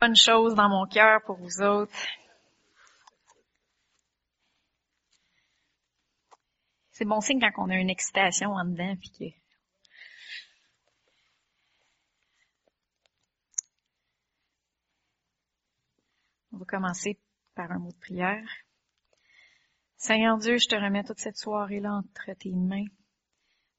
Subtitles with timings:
[0.00, 1.92] bonne chose dans mon cœur pour vous autres.
[6.90, 9.38] C'est bon signe quand on a une excitation en dedans, puis que
[16.50, 17.20] On va commencer
[17.54, 18.48] par un mot de prière.
[19.96, 22.86] Seigneur Dieu, je te remets toute cette soirée-là entre tes mains.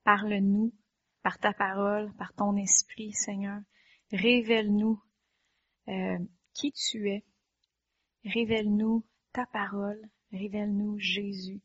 [0.05, 0.73] Parle-nous
[1.21, 3.59] par ta parole, par ton esprit, Seigneur.
[4.13, 5.01] Révèle-nous
[5.89, 6.19] euh,
[6.53, 7.25] qui tu es?
[8.25, 10.01] Révèle-nous ta parole.
[10.31, 11.61] Révèle-nous Jésus.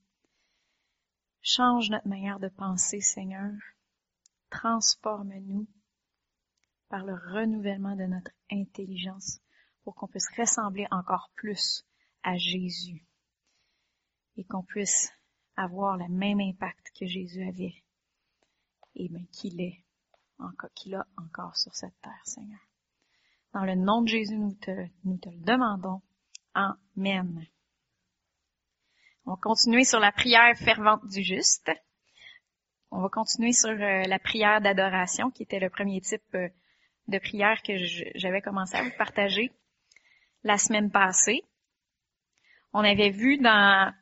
[1.42, 3.52] Change notre manière de penser, Seigneur.
[4.50, 5.66] Transforme-nous
[6.88, 9.40] par le renouvellement de notre intelligence
[9.82, 11.84] pour qu'on puisse ressembler encore plus
[12.22, 13.04] à Jésus
[14.36, 15.10] et qu'on puisse
[15.56, 17.84] avoir le même impact que Jésus avait
[18.94, 19.84] et bien qu'il est
[20.74, 22.60] qu'il a encore sur cette terre, Seigneur.
[23.54, 24.72] Dans le nom de Jésus, nous te,
[25.04, 26.02] nous te le demandons.
[26.54, 27.46] Amen.
[29.24, 31.70] On va continuer sur la prière fervente du juste.
[32.90, 36.48] On va continuer sur euh, la prière d'adoration, qui était le premier type euh,
[37.06, 37.74] de prière que
[38.16, 39.52] j'avais commencé à vous partager
[40.42, 41.42] la semaine passée.
[42.72, 43.94] On avait vu dans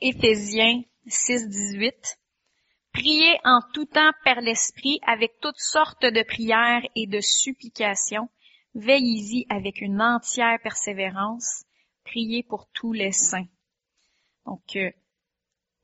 [0.00, 2.18] Éphésiens 6, 18,
[2.92, 8.28] Priez en tout temps par l'Esprit avec toutes sortes de prières et de supplications.
[8.74, 11.64] Veillez-y avec une entière persévérance.
[12.04, 13.48] Priez pour tous les saints.
[14.44, 14.90] Donc, euh,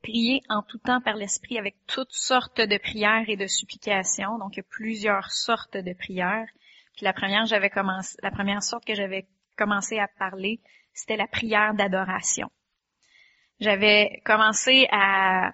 [0.03, 4.37] priez en tout temps par l'Esprit avec toutes sortes de prières et de supplications.
[4.37, 6.47] Donc, il y a plusieurs sortes de prières.
[6.95, 10.59] Puis la première, j'avais commencé, la première sorte que j'avais commencé à parler,
[10.93, 12.51] c'était la prière d'adoration.
[13.59, 15.53] J'avais commencé à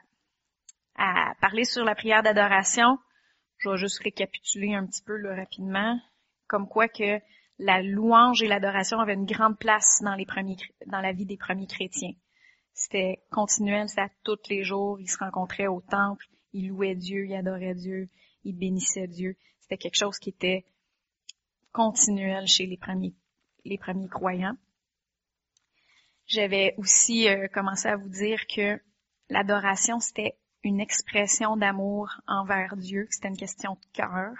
[0.98, 2.98] à parler sur la prière d'adoration.
[3.58, 6.00] Je vais juste récapituler un petit peu rapidement,
[6.48, 7.20] comme quoi que
[7.58, 11.38] la louange et l'adoration avaient une grande place dans les premiers, dans la vie des
[11.38, 12.14] premiers chrétiens.
[12.74, 15.00] C'était continuel, à tous les jours.
[15.00, 18.10] Ils se rencontraient au temple, ils louaient Dieu, ils adoraient Dieu,
[18.44, 19.38] ils bénissaient Dieu.
[19.62, 20.66] C'était quelque chose qui était
[21.72, 23.16] continuel chez les premiers,
[23.64, 24.58] les premiers croyants.
[26.28, 28.82] J'avais aussi euh, commencé à vous dire que
[29.30, 34.34] l'adoration, c'était une expression d'amour envers Dieu, c'était une question de cœur.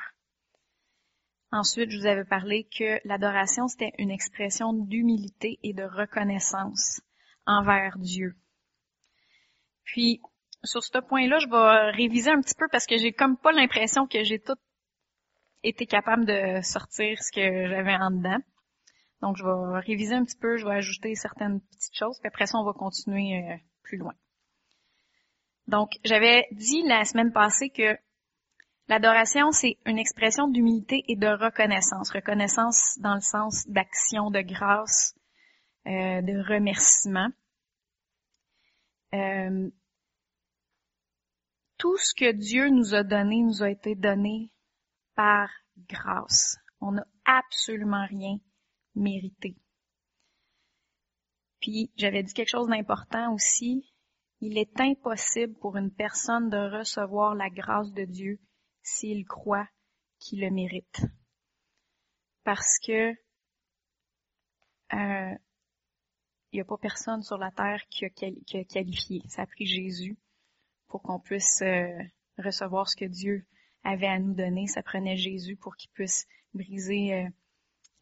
[1.52, 7.00] Ensuite, je vous avais parlé que l'adoration, c'était une expression d'humilité et de reconnaissance
[7.46, 8.36] envers Dieu.
[9.84, 10.20] Puis,
[10.64, 14.08] sur ce point-là, je vais réviser un petit peu parce que j'ai comme pas l'impression
[14.08, 14.58] que j'ai tout
[15.64, 18.40] été capable de sortir ce que j'avais en dedans.
[19.22, 22.48] Donc, je vais réviser un petit peu, je vais ajouter certaines petites choses, puis après
[22.48, 24.14] ça, on va continuer euh, plus loin.
[25.68, 27.98] Donc, j'avais dit la semaine passée que
[28.88, 32.12] l'adoration, c'est une expression d'humilité et de reconnaissance.
[32.12, 35.16] Reconnaissance dans le sens d'action, de grâce,
[35.88, 37.30] euh, de remerciement.
[39.14, 39.70] Euh,
[41.78, 44.52] tout ce que Dieu nous a donné nous a été donné
[45.16, 45.50] par
[45.90, 46.58] grâce.
[46.80, 48.38] On n'a absolument rien
[48.96, 49.56] mérité.
[51.62, 53.95] Puis j'avais dit quelque chose d'important aussi,
[54.42, 58.40] il est impossible pour une personne de recevoir la grâce de Dieu
[58.82, 59.68] s'il croit
[60.20, 61.02] qu'il le mérite.
[62.44, 63.12] Parce que
[64.94, 65.36] euh,
[66.52, 69.22] il n'y a pas personne sur la terre qui a, qualifié.
[69.28, 70.18] Ça a pris Jésus
[70.88, 71.98] pour qu'on puisse euh,
[72.38, 73.46] recevoir ce que Dieu
[73.84, 74.68] avait à nous donner.
[74.68, 77.30] Ça prenait Jésus pour qu'il puisse briser euh,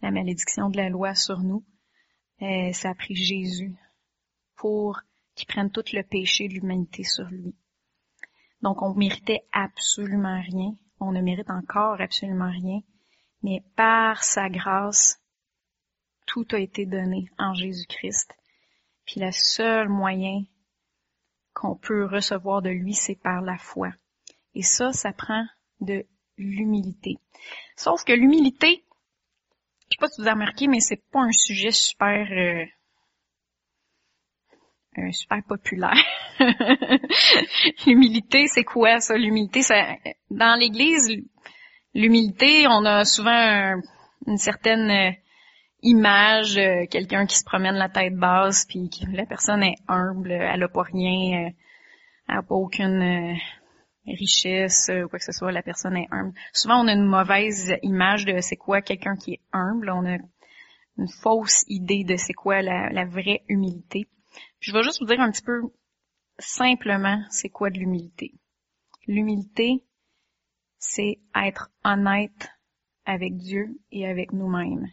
[0.01, 1.63] la malédiction de la loi sur nous.
[2.73, 3.73] ça a pris Jésus
[4.55, 5.01] pour
[5.35, 7.55] qui prennent tout le péché de l'humanité sur lui.
[8.61, 12.79] Donc on méritait absolument rien, on ne mérite encore absolument rien,
[13.41, 15.21] mais par sa grâce,
[16.25, 18.33] tout a été donné en Jésus-Christ.
[19.05, 20.43] Puis le seul moyen
[21.53, 23.91] qu'on peut recevoir de lui, c'est par la foi.
[24.55, 25.45] Et ça, ça prend
[25.81, 26.05] de
[26.37, 27.17] l'humilité.
[27.75, 28.85] Sauf que l'humilité,
[29.89, 32.65] je sais pas si vous avez remarqué, mais c'est pas un sujet super euh,
[34.97, 35.93] un super populaire.
[37.85, 39.17] l'humilité, c'est quoi ça?
[39.17, 39.75] L'humilité, ça,
[40.29, 41.09] dans l'Église,
[41.93, 43.75] l'humilité, on a souvent
[44.27, 45.11] une certaine euh,
[45.81, 50.63] image, euh, quelqu'un qui se promène la tête basse, puis la personne est humble, elle
[50.63, 51.49] a pas rien, euh,
[52.29, 53.37] elle a pas aucune
[54.05, 56.33] richesse ou quoi que ce soit, la personne est humble.
[56.53, 59.89] Souvent, on a une mauvaise image de c'est quoi quelqu'un qui est humble.
[59.89, 60.17] On a
[60.97, 64.07] une fausse idée de c'est quoi la vraie humilité.
[64.59, 65.61] Je vais juste vous dire un petit peu
[66.39, 68.33] simplement c'est quoi de l'humilité.
[69.07, 69.83] L'humilité,
[70.77, 72.49] c'est être honnête
[73.05, 74.87] avec Dieu et avec nous-mêmes.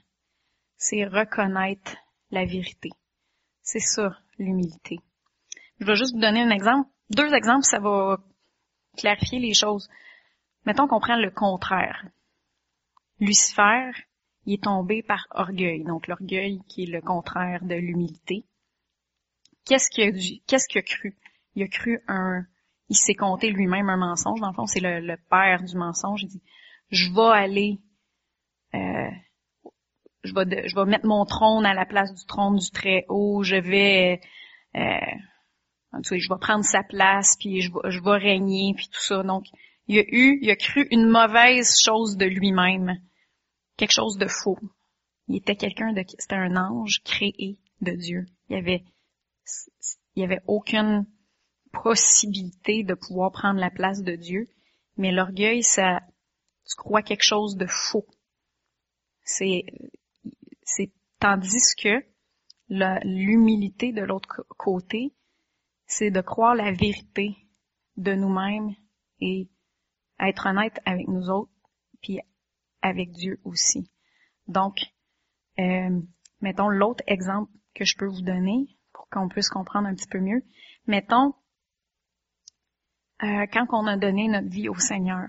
[0.76, 1.96] C'est reconnaître
[2.30, 2.90] la vérité.
[3.62, 4.98] C'est ça, l'humilité.
[5.78, 6.88] Je vais juste vous donner un exemple.
[7.10, 8.18] Deux exemples, ça va
[8.96, 9.88] clarifier les choses.
[10.66, 12.06] Mettons qu'on prend le contraire.
[13.18, 13.90] Lucifer,
[14.46, 15.84] il est tombé par orgueil.
[15.84, 18.44] Donc l'orgueil qui est le contraire de l'humilité.
[19.66, 21.16] Qu'est-ce qu'il a, qu'est-ce qu'il a cru?
[21.54, 22.44] Il a cru un,
[22.88, 24.40] il s'est compté lui-même un mensonge.
[24.40, 26.22] Dans le fond, c'est le, père du mensonge.
[26.22, 26.42] Il dit,
[26.90, 27.78] je vais aller,
[28.74, 29.10] euh,
[30.24, 33.42] je vais, je vais mettre mon trône à la place du trône du très haut.
[33.42, 34.20] Je vais,
[34.74, 35.14] euh,
[36.02, 39.22] je vais prendre sa place, puis je vais, je vais régner, puis tout ça.
[39.22, 39.44] Donc,
[39.86, 43.00] il a eu, il a cru une mauvaise chose de lui-même,
[43.76, 44.58] quelque chose de faux.
[45.28, 48.26] Il était quelqu'un de, c'était un ange créé de Dieu.
[48.48, 48.82] Il avait,
[50.14, 51.06] il y avait aucune
[51.72, 54.48] possibilité de pouvoir prendre la place de Dieu.
[54.96, 56.00] Mais l'orgueil, ça,
[56.68, 58.06] tu crois quelque chose de faux.
[59.24, 59.64] C'est,
[60.62, 62.04] c'est, tandis que
[62.68, 65.14] l'humilité de l'autre côté,
[65.86, 67.36] c'est de croire la vérité
[67.96, 68.74] de nous-mêmes
[69.20, 69.48] et
[70.20, 71.50] être honnête avec nous autres,
[72.02, 72.20] puis
[72.82, 73.90] avec Dieu aussi.
[74.46, 74.78] Donc,
[75.58, 76.00] euh,
[76.40, 78.78] mettons l'autre exemple que je peux vous donner
[79.10, 80.42] qu'on puisse comprendre un petit peu mieux.
[80.86, 81.34] Mettons,
[83.22, 85.28] euh, quand on a donné notre vie au Seigneur,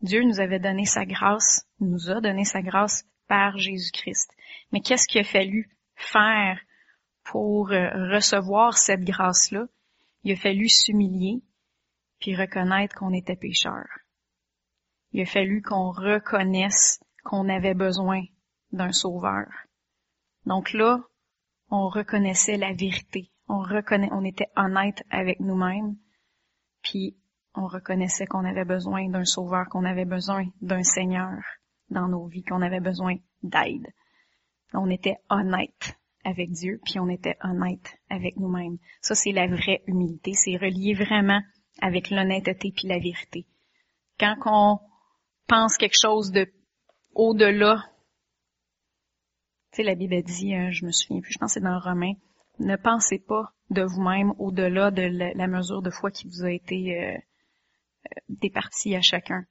[0.00, 4.30] Dieu nous avait donné sa grâce, nous a donné sa grâce par Jésus-Christ.
[4.72, 6.60] Mais qu'est-ce qu'il a fallu faire
[7.24, 9.66] pour euh, recevoir cette grâce-là?
[10.22, 11.42] Il a fallu s'humilier
[12.20, 13.86] puis reconnaître qu'on était pécheur.
[15.12, 18.22] Il a fallu qu'on reconnaisse qu'on avait besoin
[18.72, 19.46] d'un sauveur.
[20.46, 21.00] Donc là,
[21.70, 23.30] on reconnaissait la vérité.
[23.48, 25.96] On reconnaît, on était honnête avec nous-mêmes.
[26.82, 27.16] Puis
[27.54, 31.42] on reconnaissait qu'on avait besoin d'un sauveur, qu'on avait besoin d'un Seigneur
[31.90, 33.86] dans nos vies, qu'on avait besoin d'aide.
[34.74, 38.76] On était honnête avec Dieu, puis on était honnête avec nous-mêmes.
[39.00, 40.34] Ça, c'est la vraie humilité.
[40.34, 41.40] C'est relié vraiment
[41.80, 43.46] avec l'honnêteté puis la vérité.
[44.20, 44.78] Quand on
[45.46, 46.46] pense quelque chose de
[47.14, 47.82] au-delà,
[49.72, 51.78] tu sais, la Bible dit, euh, je me souviens plus, je pense que c'est dans
[51.78, 52.14] Romain,
[52.58, 56.98] ne pensez pas de vous-même au-delà de la, mesure de foi qui vous a été
[56.98, 59.44] euh, euh, départie à chacun.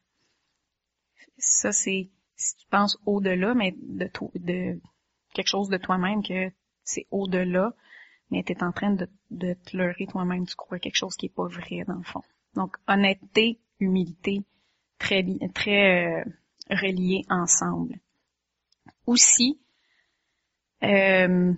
[1.37, 4.79] Ça, c'est si tu penses au-delà, mais de, de
[5.33, 6.51] quelque chose de toi-même que
[6.83, 7.73] c'est au-delà,
[8.29, 11.27] mais tu es en train de, de te leurrer toi-même, tu crois quelque chose qui
[11.27, 12.23] est pas vrai dans le fond.
[12.55, 14.43] Donc honnêteté, humilité,
[14.97, 15.23] très
[15.53, 16.23] très euh,
[16.69, 17.99] reliés ensemble.
[19.05, 19.59] Aussi,
[20.83, 21.53] euh,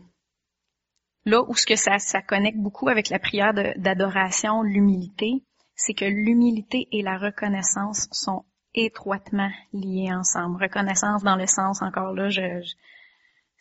[1.26, 5.44] là où ce que ça, ça connecte beaucoup avec la prière d'adoration, l'humilité,
[5.76, 10.62] c'est que l'humilité et la reconnaissance sont étroitement liés ensemble.
[10.62, 12.62] Reconnaissance dans le sens, encore là, je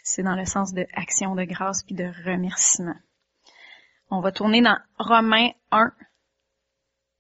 [0.03, 2.97] c'est dans le sens de action de grâce puis de remerciement.
[4.11, 5.93] On va tourner dans Romains 1,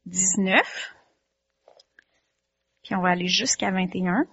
[0.07, 0.95] 19.
[2.83, 4.25] Puis on va aller jusqu'à 21.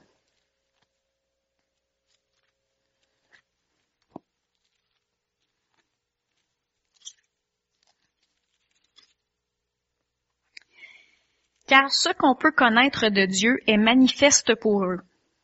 [11.68, 15.00] Car ce qu'on peut connaître de Dieu est manifeste pour eux,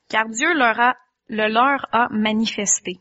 [0.08, 0.96] car Dieu leur a
[1.28, 3.00] le leur a manifesté.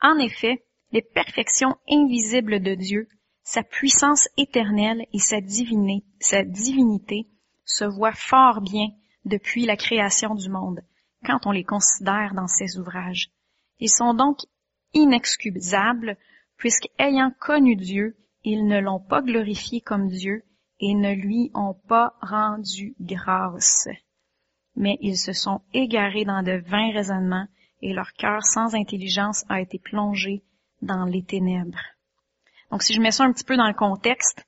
[0.00, 3.08] En effet, les perfections invisibles de Dieu,
[3.42, 5.38] sa puissance éternelle et sa,
[6.20, 7.26] sa divinité
[7.64, 8.88] se voient fort bien
[9.24, 10.80] depuis la création du monde,
[11.24, 13.30] quand on les considère dans ses ouvrages.
[13.80, 14.38] Ils sont donc
[14.94, 16.16] inexcusables,
[16.56, 20.44] puisqu'ayant connu Dieu, ils ne l'ont pas glorifié comme Dieu
[20.80, 23.88] et ne lui ont pas rendu grâce.
[24.74, 27.48] Mais ils se sont égarés dans de vains raisonnements
[27.82, 30.42] et leur cœur sans intelligence a été plongé
[30.82, 31.80] dans les ténèbres.
[32.70, 34.44] Donc si je mets ça un petit peu dans le contexte,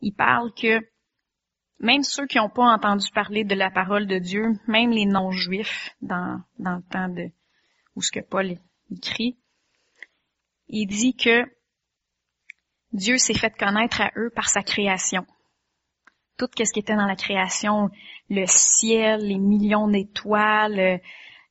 [0.00, 0.80] il parle que
[1.78, 5.90] même ceux qui n'ont pas entendu parler de la parole de Dieu, même les non-juifs
[6.00, 7.30] dans, dans le temps de
[7.94, 8.58] où ce que Paul
[8.90, 9.36] écrit,
[10.68, 11.44] il dit que
[12.92, 15.26] Dieu s'est fait connaître à eux par sa création.
[16.38, 17.90] Tout ce qui était dans la création,
[18.28, 21.00] le ciel, les millions d'étoiles,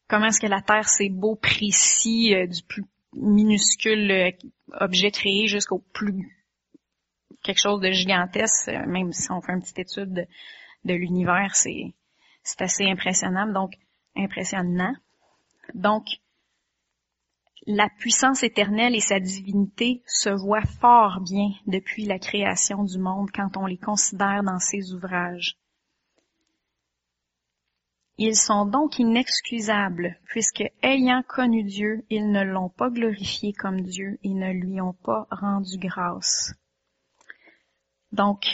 [0.07, 4.31] comment est-ce que la Terre c'est beau, précis, euh, du plus minuscule euh,
[4.79, 6.31] objet créé jusqu'au plus
[7.43, 10.27] quelque chose de gigantesque, euh, même si on fait une petite étude de,
[10.85, 11.93] de l'univers, c'est
[12.59, 13.47] assez impressionnant.
[13.51, 13.73] Donc
[14.15, 14.93] impressionnant.
[15.73, 16.05] Donc
[17.67, 23.31] la puissance éternelle et sa divinité se voient fort bien depuis la création du monde
[23.33, 25.57] quand on les considère dans ses ouvrages.
[28.17, 34.19] Ils sont donc inexcusables, puisque ayant connu Dieu, ils ne l'ont pas glorifié comme Dieu
[34.23, 36.53] et ne lui ont pas rendu grâce.
[38.13, 38.45] Donc,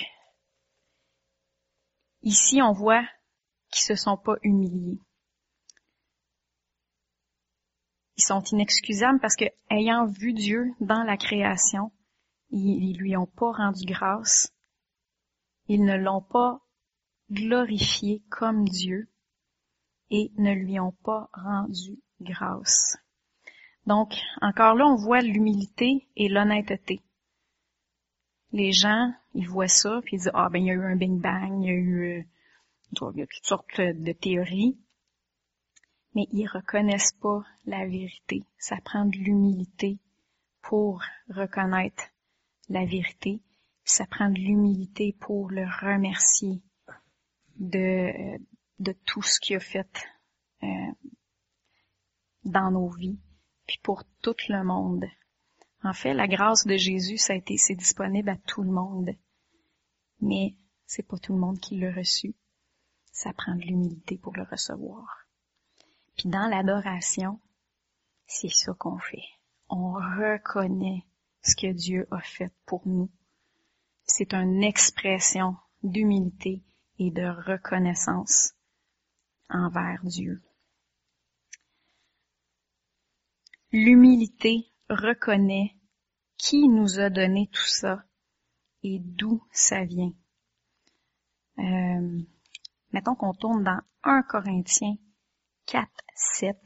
[2.24, 3.06] ici on voit
[3.70, 5.00] qu'ils se sont pas humiliés.
[8.22, 11.92] Ils sont inexcusables parce que, ayant vu Dieu dans la création,
[12.51, 14.54] ils, lui ont pas rendu grâce.
[15.68, 16.62] Ils ne l'ont pas
[17.32, 19.10] glorifié comme Dieu
[20.12, 22.96] et ne lui ont pas rendu grâce.
[23.88, 27.01] Donc, encore là, on voit l'humilité et l'honnêteté.
[28.51, 30.96] Les gens, ils voient ça, puis ils disent, ah ben, il y a eu un
[30.96, 32.24] Big Bang, il y a eu, euh,
[32.94, 34.78] toutes sortes de théories,
[36.15, 38.44] mais ils reconnaissent pas la vérité.
[38.58, 40.00] Ça prend de l'humilité
[40.62, 42.03] pour reconnaître
[42.70, 43.41] la vérité.
[43.84, 46.62] Ça prend de l'humilité pour le remercier
[47.58, 48.38] de,
[48.80, 50.08] de tout ce qu'il a fait
[50.63, 50.68] euh,
[52.44, 53.20] dans nos vies,
[53.68, 55.06] puis pour tout le monde.
[55.84, 59.10] En fait, la grâce de Jésus, a été, c'est disponible à tout le monde.
[60.20, 62.36] Mais c'est pas tout le monde qui l'a reçu.
[63.12, 65.21] Ça prend de l'humilité pour le recevoir.
[66.22, 67.40] Puis dans l'adoration,
[68.28, 69.25] c'est ça qu'on fait.
[69.70, 71.04] On reconnaît
[71.42, 73.10] ce que Dieu a fait pour nous.
[74.04, 76.62] C'est une expression d'humilité
[77.00, 78.54] et de reconnaissance
[79.50, 80.40] envers Dieu.
[83.72, 85.75] L'humilité reconnaît
[86.38, 88.04] qui nous a donné tout ça
[88.84, 90.13] et d'où ça vient.
[91.58, 92.22] Euh,
[92.92, 94.98] mettons qu'on tourne dans 1 Corinthiens
[95.72, 96.58] 4, 7.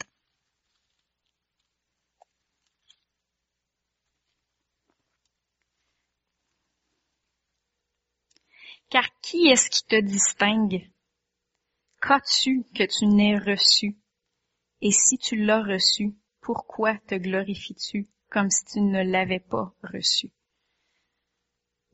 [8.90, 10.90] Car qui est-ce qui te distingue?
[12.02, 13.96] Qu'as-tu que tu n'aies reçu?
[14.82, 20.32] Et si tu l'as reçu, pourquoi te glorifies-tu comme si tu ne l'avais pas reçu?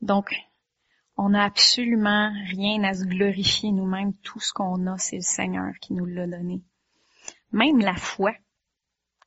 [0.00, 0.34] Donc,
[1.18, 4.16] on n'a absolument rien à se glorifier nous-mêmes.
[4.22, 6.62] Tout ce qu'on a, c'est le Seigneur qui nous l'a donné.
[7.52, 8.32] Même la foi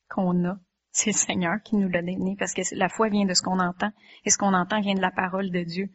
[0.10, 0.58] qu'on a,
[0.92, 3.60] c'est le Seigneur qui nous l'a donné parce que la foi vient de ce qu'on
[3.60, 3.92] entend
[4.24, 5.90] et ce qu'on entend vient de la parole de Dieu.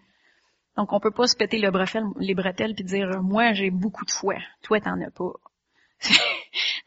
[0.77, 1.71] Donc, on peut pas se péter le
[2.21, 4.37] les bretelles puis dire, moi, j'ai beaucoup de foi.
[4.63, 5.33] Toi, t'en as pas.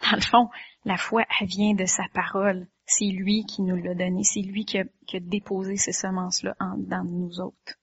[0.01, 0.50] Dans le fond,
[0.85, 2.67] la foi, elle vient de sa parole.
[2.85, 4.23] C'est lui qui nous l'a donné.
[4.23, 4.85] C'est lui qui a,
[5.19, 7.79] déposé ces semences-là dans nous autres.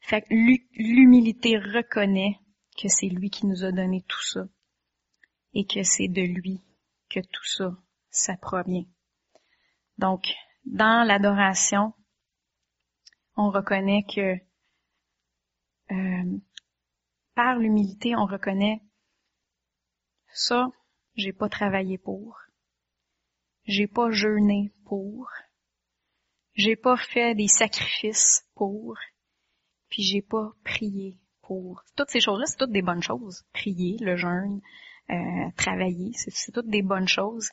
[0.00, 2.36] Fait l'humilité reconnaît
[2.76, 4.44] que c'est lui qui nous a donné tout ça
[5.54, 6.60] et que c'est de lui
[7.08, 7.76] que tout ça,
[8.10, 8.86] ça provient.
[9.98, 10.26] Donc,
[10.64, 11.92] dans l'adoration,
[13.36, 14.36] on reconnaît que
[15.92, 16.38] euh,
[17.34, 18.80] par l'humilité, on reconnaît
[20.32, 20.68] ça,
[21.14, 22.38] j'ai pas travaillé pour,
[23.64, 25.28] j'ai pas jeûné pour,
[26.54, 28.96] j'ai pas fait des sacrifices pour,
[29.88, 31.82] puis j'ai pas prié pour.
[31.96, 33.44] Toutes ces choses-là, c'est toutes des bonnes choses.
[33.52, 34.60] Prier, le jeûne,
[35.56, 37.50] travailler, c'est toutes des bonnes choses.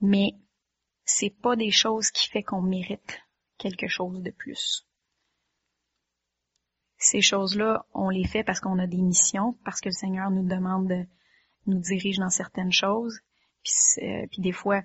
[0.00, 0.32] Mais
[1.04, 3.20] c'est pas des choses qui fait qu'on mérite
[3.58, 4.86] quelque chose de plus.
[6.98, 10.46] Ces choses-là, on les fait parce qu'on a des missions, parce que le Seigneur nous
[10.46, 11.06] demande de
[11.66, 13.20] nous dirige dans certaines choses.
[13.62, 13.74] Puis,
[14.30, 14.82] puis des fois,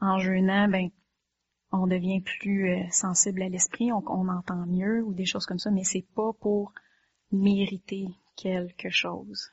[0.00, 0.90] en jeûnant, ben,
[1.72, 5.58] on devient plus euh, sensible à l'esprit, on, on, entend mieux ou des choses comme
[5.58, 6.72] ça, mais c'est pas pour
[7.32, 8.06] mériter
[8.36, 9.50] quelque chose.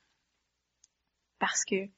[1.42, 1.90] Parce que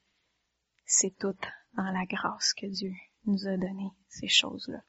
[0.86, 1.36] c'est tout
[1.74, 2.94] dans la grâce que Dieu
[3.26, 4.82] nous a donné ces choses-là.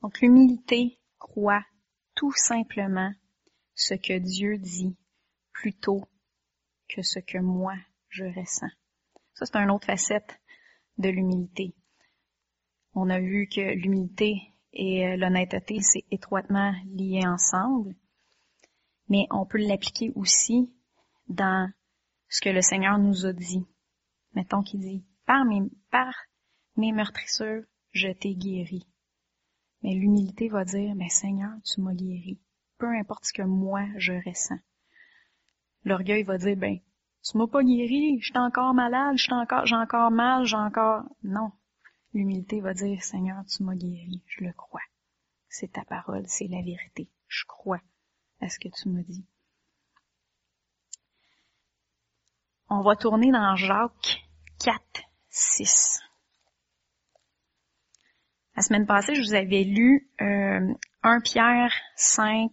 [0.00, 1.64] Donc l'humilité croit
[2.14, 3.12] tout simplement
[3.74, 4.96] ce que Dieu dit
[5.52, 6.04] plutôt
[6.88, 7.74] que ce que moi
[8.10, 8.70] je ressens.
[9.32, 10.40] Ça, c'est une autre facette
[10.98, 11.74] de l'humilité.
[12.92, 17.96] On a vu que l'humilité et euh, l'honnêteté, c'est étroitement lié ensemble,
[19.08, 20.72] mais on peut l'appliquer aussi
[21.26, 21.72] dans
[22.34, 23.64] ce que le Seigneur nous a dit.
[24.34, 25.62] Mettons qu'il dit, par mes,
[25.92, 26.12] par
[26.76, 27.62] mes meurtrissures,
[27.92, 28.88] je t'ai guéri.
[29.82, 32.40] Mais l'humilité va dire, mais Seigneur, tu m'as guéri.
[32.76, 34.58] Peu importe ce que moi je ressens.
[35.84, 36.80] L'orgueil va dire, ben,
[37.22, 41.52] tu m'as pas guéri, je encore malade, j'ai encore, j'ai encore mal, j'ai encore, non.
[42.14, 44.82] L'humilité va dire, Seigneur, tu m'as guéri, je le crois.
[45.48, 47.08] C'est ta parole, c'est la vérité.
[47.28, 47.80] Je crois
[48.40, 49.24] à ce que tu me dis.
[52.70, 54.24] On va tourner dans Jacques
[54.64, 54.80] 4,
[55.28, 56.00] 6.
[58.56, 62.50] La semaine passée, je vous avais lu euh, 1 Pierre 5,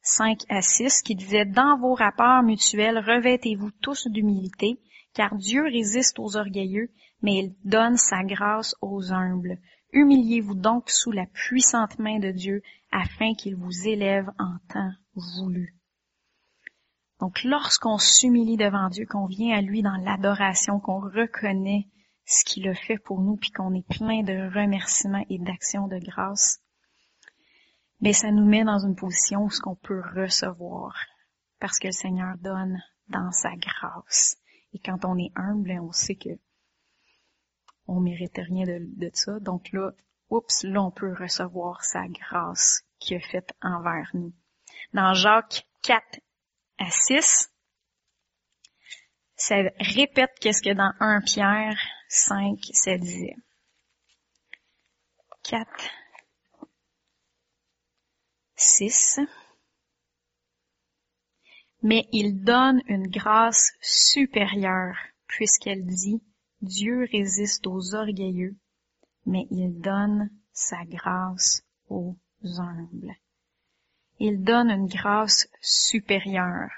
[0.00, 4.80] 5 à 6 qui disait Dans vos rapports mutuels, revêtez-vous tous d'humilité,
[5.12, 6.90] car Dieu résiste aux orgueilleux,
[7.20, 9.58] mais il donne sa grâce aux humbles.
[9.92, 15.81] Humiliez-vous donc sous la puissante main de Dieu, afin qu'il vous élève en temps voulu.
[17.22, 21.86] Donc lorsqu'on s'humilie devant Dieu, qu'on vient à lui dans l'adoration, qu'on reconnaît
[22.24, 25.98] ce qu'il a fait pour nous, puis qu'on est plein de remerciements et d'actions de
[25.98, 26.60] grâce,
[28.00, 30.96] mais ça nous met dans une position où ce qu'on peut recevoir,
[31.60, 34.36] parce que le Seigneur donne dans sa grâce.
[34.72, 36.30] Et quand on est humble, on sait que
[37.86, 39.38] on mérite rien de, de ça.
[39.38, 39.92] Donc là,
[40.28, 44.32] oups, là on peut recevoir sa grâce qu'il a faite envers nous.
[44.92, 46.18] Dans Jacques 4
[46.82, 47.48] à 6,
[49.36, 53.36] ça répète qu'est-ce que dans 1 Pierre 5, ça disait.
[55.44, 55.68] 4
[58.56, 59.20] 6.
[61.82, 64.96] Mais il donne une grâce supérieure,
[65.26, 66.22] puisqu'elle dit,
[66.60, 68.56] Dieu résiste aux orgueilleux,
[69.26, 73.16] mais il donne sa grâce aux humbles.
[74.24, 76.70] Il donne une grâce supérieure.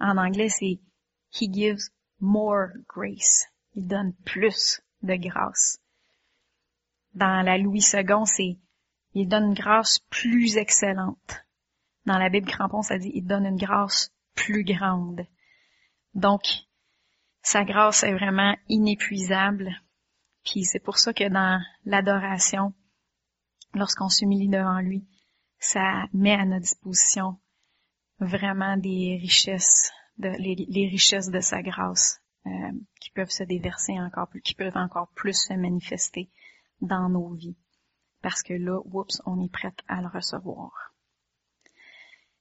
[0.00, 0.80] En anglais, c'est
[1.30, 3.44] He gives more grace.
[3.74, 5.78] Il donne plus de grâce.
[7.12, 8.56] Dans la Louis II, c'est
[9.12, 11.44] il donne une grâce plus excellente.
[12.06, 15.26] Dans la Bible Crampon, ça dit, il donne une grâce plus grande.
[16.14, 16.40] Donc,
[17.42, 19.76] sa grâce est vraiment inépuisable.
[20.42, 22.72] Puis c'est pour ça que dans l'adoration,
[23.74, 25.06] lorsqu'on s'humilie devant lui,
[25.58, 27.38] ça met à notre disposition
[28.20, 32.50] vraiment des richesses, de, les, richesses de sa grâce euh,
[33.00, 36.30] qui peuvent se déverser encore plus, qui peuvent encore plus se manifester
[36.80, 37.56] dans nos vies
[38.26, 40.72] parce que là, oups, on est prête à le recevoir.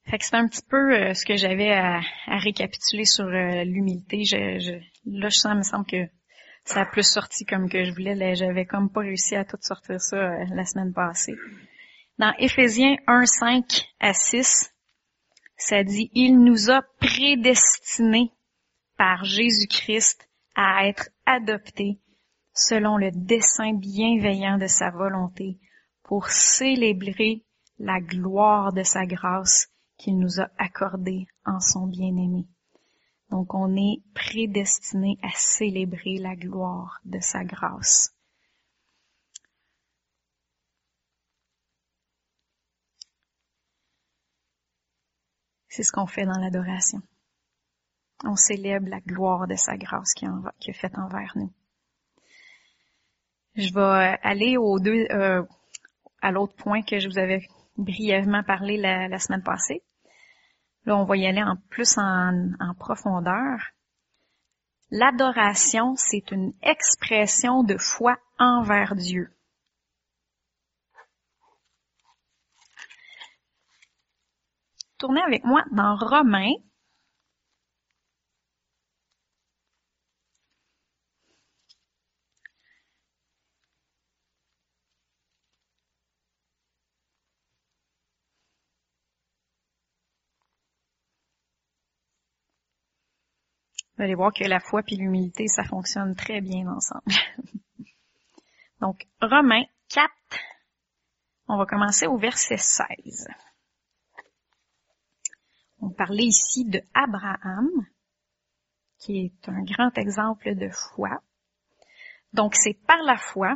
[0.05, 4.23] Fait que c'est un petit peu euh, ce que j'avais à, récapituler sur euh, l'humilité.
[4.23, 6.07] Je, là, je sens, il me semble que
[6.63, 8.33] ça a plus sorti comme que je voulais.
[8.33, 11.35] J'avais comme pas réussi à tout sortir ça euh, la semaine passée.
[12.17, 14.73] Dans Éphésiens 1, 5 à 6,
[15.57, 18.31] ça dit, il nous a prédestinés
[18.97, 21.99] par Jésus-Christ à être adoptés
[22.53, 25.59] selon le dessein bienveillant de sa volonté
[26.03, 27.43] pour célébrer
[27.79, 32.45] la gloire de sa grâce qu'il nous a accordée en son bien-aimé.
[33.29, 38.14] Donc on est prédestiné à célébrer la gloire de sa grâce.
[45.75, 47.01] C'est ce qu'on fait dans l'adoration.
[48.23, 51.51] On célèbre la gloire de sa grâce qui, a faite envers nous.
[53.55, 55.43] Je vais aller aux deux, euh,
[56.21, 59.83] à l'autre point que je vous avais brièvement parlé la, semaine passée.
[60.85, 63.59] Là, on va y aller en plus en profondeur.
[64.91, 69.34] L'adoration, c'est une expression de foi envers Dieu.
[74.97, 76.53] Tournez avec moi dans Romains
[93.97, 97.03] Vous allez voir que la foi et l'humilité, ça fonctionne très bien ensemble.
[98.81, 100.11] Donc, Romains 4,
[101.47, 103.29] on va commencer au verset 16.
[105.85, 107.69] On parlait ici de Abraham,
[108.97, 111.21] qui est un grand exemple de foi.
[112.33, 113.53] Donc, c'est par la foi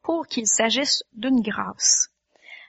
[0.00, 2.10] pour qu'il s'agisse d'une grâce,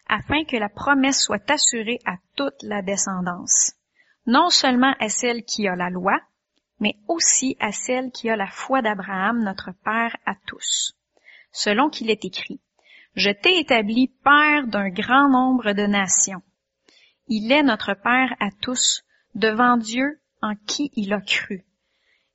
[0.07, 3.73] afin que la promesse soit assurée à toute la descendance,
[4.25, 6.19] non seulement à celle qui a la loi,
[6.79, 10.97] mais aussi à celle qui a la foi d'Abraham, notre Père à tous.
[11.51, 12.59] Selon qu'il est écrit,
[13.15, 16.41] Je t'ai établi Père d'un grand nombre de nations.
[17.27, 21.65] Il est notre Père à tous, devant Dieu en qui il a cru,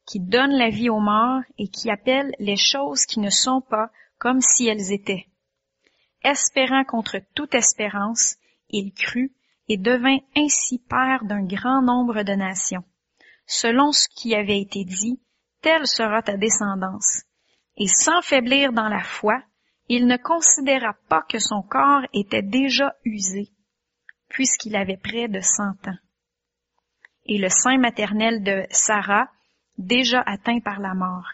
[0.07, 3.91] qui donne la vie aux morts et qui appelle les choses qui ne sont pas
[4.19, 5.27] comme si elles étaient.
[6.23, 8.37] Espérant contre toute espérance,
[8.69, 9.33] il crut
[9.69, 12.85] et devint ainsi Père d'un grand nombre de nations
[13.51, 15.21] selon ce qui avait été dit,
[15.61, 17.25] telle sera ta descendance.
[17.77, 19.43] Et sans faiblir dans la foi,
[19.89, 23.51] il ne considéra pas que son corps était déjà usé,
[24.31, 25.99] puisqu'il avait près de cent ans.
[27.27, 29.29] Et le sein maternel de Sarah,
[29.77, 31.29] déjà atteint par la mort.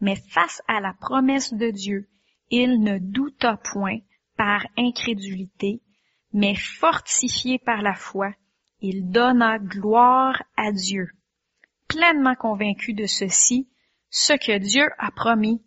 [0.00, 2.08] Mais face à la promesse de Dieu,
[2.50, 3.98] il ne douta point
[4.36, 5.80] par incrédulité,
[6.32, 8.32] mais fortifié par la foi,
[8.80, 11.08] il donna gloire à Dieu.
[11.88, 13.68] Pleinement convaincu de ceci,
[14.10, 15.62] ce que Dieu a promis,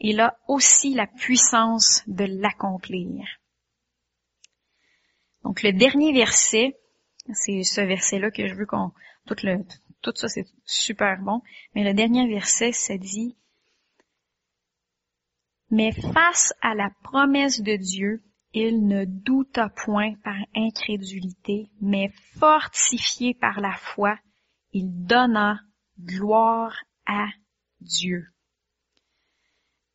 [0.00, 3.24] il a aussi la puissance de l'accomplir.
[5.46, 6.76] Donc le dernier verset,
[7.32, 8.90] c'est ce verset-là que je veux qu'on...
[9.28, 9.58] Tout, le,
[10.02, 11.40] tout ça, c'est super bon.
[11.72, 13.36] Mais le dernier verset, ça dit,
[15.70, 23.32] Mais face à la promesse de Dieu, il ne douta point par incrédulité, mais fortifié
[23.32, 24.18] par la foi,
[24.72, 25.60] il donna
[26.00, 26.74] gloire
[27.06, 27.28] à
[27.80, 28.26] Dieu.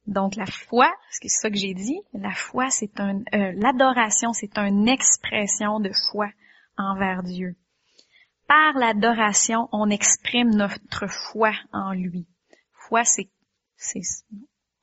[0.07, 4.57] Donc la foi, c'est ça que j'ai dit, la foi c'est un, euh, l'adoration c'est
[4.57, 6.29] une expression de foi
[6.77, 7.55] envers Dieu.
[8.51, 12.27] Par l'adoration, on exprime notre foi en lui.
[12.73, 13.29] Foi, c'est,
[13.77, 14.01] c'est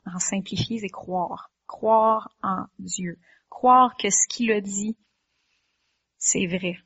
[0.06, 1.50] en simplifié, c'est croire.
[1.66, 3.18] Croire en Dieu.
[3.50, 4.96] Croire que ce qu'il a dit,
[6.16, 6.78] c'est vrai.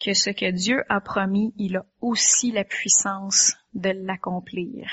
[0.00, 4.90] Que ce que Dieu a promis, il a aussi la puissance de l'accomplir.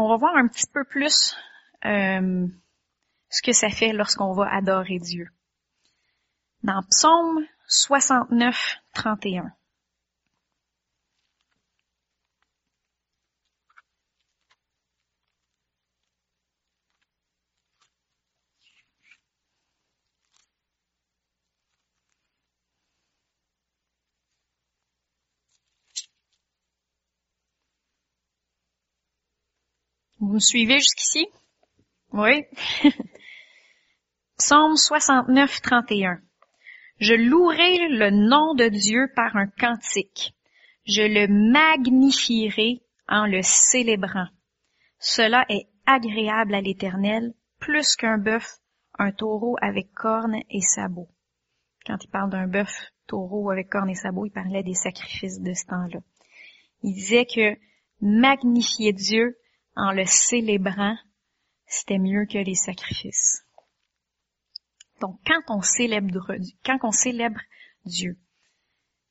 [0.00, 1.36] On va voir un petit peu plus
[1.84, 2.46] euh,
[3.30, 5.28] ce que ça fait lorsqu'on va adorer Dieu.
[6.62, 9.52] Dans Psaume 69, 31.
[30.28, 31.26] Vous me suivez jusqu'ici?
[32.12, 32.44] Oui.
[34.36, 36.20] Psaume 69, 31.
[37.00, 40.34] Je louerai le nom de Dieu par un cantique.
[40.84, 44.28] Je le magnifierai en le célébrant.
[44.98, 48.58] Cela est agréable à l'Éternel, plus qu'un bœuf,
[48.98, 51.08] un taureau avec cornes et sabots.
[51.86, 55.54] Quand il parle d'un bœuf, taureau avec cornes et sabots, il parlait des sacrifices de
[55.54, 56.00] ce temps-là.
[56.82, 57.56] Il disait que
[58.02, 59.38] magnifier Dieu,
[59.78, 60.96] en le célébrant,
[61.66, 63.44] c'était mieux que les sacrifices.
[65.00, 66.10] Donc, quand on célèbre,
[67.84, 68.18] Dieu,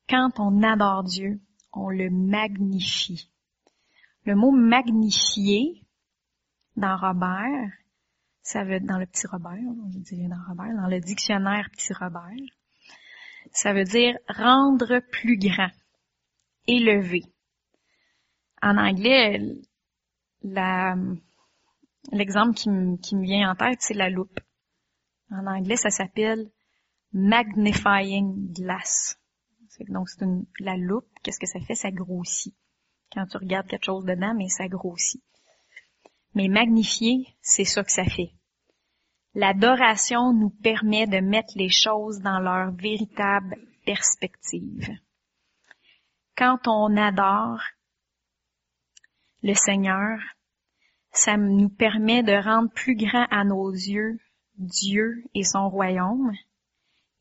[0.10, 1.40] quand on adore Dieu,
[1.72, 3.32] on le magnifie.
[4.26, 5.86] Le mot magnifier
[6.76, 7.72] dans Robert,
[8.42, 12.34] ça veut dans le petit Robert, je dans Robert, dans le dictionnaire petit Robert,
[13.54, 15.72] ça veut dire rendre plus grand,
[16.68, 17.24] élevé.
[18.62, 19.40] En anglais,
[22.12, 24.40] l'exemple qui, me vient en tête, c'est la loupe.
[25.32, 26.50] En anglais, ça s'appelle
[27.14, 29.18] magnifying glass.
[29.90, 30.26] Donc, c'est
[30.60, 31.08] la loupe.
[31.24, 31.76] Qu'est-ce que ça fait?
[31.76, 32.56] Ça grossit.
[33.12, 35.24] Quand tu regardes quelque chose dedans, mais ça grossit.
[36.34, 38.32] Mais magnifier, c'est ça que ça fait.
[39.34, 44.90] L'adoration nous permet de mettre les choses dans leur véritable perspective.
[46.36, 47.62] Quand on adore,
[49.44, 50.20] le Seigneur,
[51.12, 54.20] ça nous permet de rendre plus grand à nos yeux
[54.58, 56.32] Dieu et son royaume,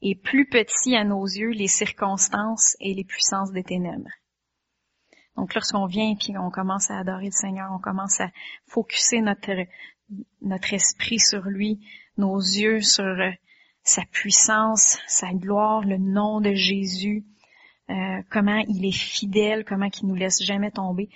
[0.03, 4.11] et plus petit à nos yeux les circonstances et les puissances des ténèbres.
[5.37, 8.31] Donc lorsqu'on vient et puis on commence à adorer le Seigneur, on commence à
[8.67, 9.53] focuser notre,
[10.41, 11.81] notre esprit sur lui,
[12.17, 13.31] nos yeux sur euh,
[13.83, 17.25] sa puissance, sa gloire, le nom de Jésus,
[17.91, 21.11] euh, comment il est fidèle, comment il nous laisse jamais tomber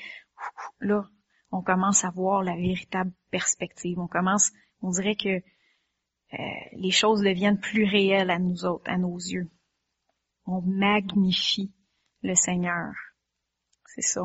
[0.81, 1.05] là,
[1.53, 3.99] on commence à voir la véritable perspective.
[3.99, 5.43] On commence, on dirait que
[6.33, 6.37] euh,
[6.73, 9.51] les choses deviennent plus réelles à nous autres, à nos yeux.
[10.47, 11.73] On magnifie
[12.23, 12.93] le Seigneur.
[13.87, 14.23] C'est ça.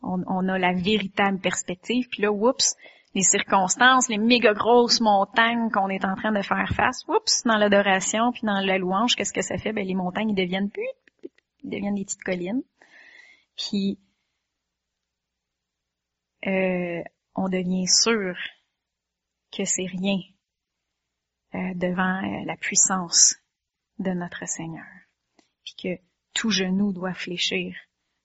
[0.00, 2.08] On, a la véritable perspective.
[2.10, 2.74] Puis là, oups,
[3.14, 7.56] les circonstances, les méga grosses montagnes qu'on est en train de faire face, oups, dans
[7.56, 9.72] l'adoration puis dans la louange, qu'est-ce que ça fait?
[9.72, 10.88] Ben, les montagnes, ils deviennent plus,
[11.62, 12.62] ils deviennent des petites collines.
[13.56, 13.98] Puis
[16.46, 17.02] euh,
[17.34, 18.36] on devient sûr
[19.52, 20.18] que c'est rien
[21.54, 23.36] euh, devant euh, la puissance
[23.98, 24.86] de notre Seigneur,
[25.64, 26.02] puis que
[26.34, 27.76] tout genou doit fléchir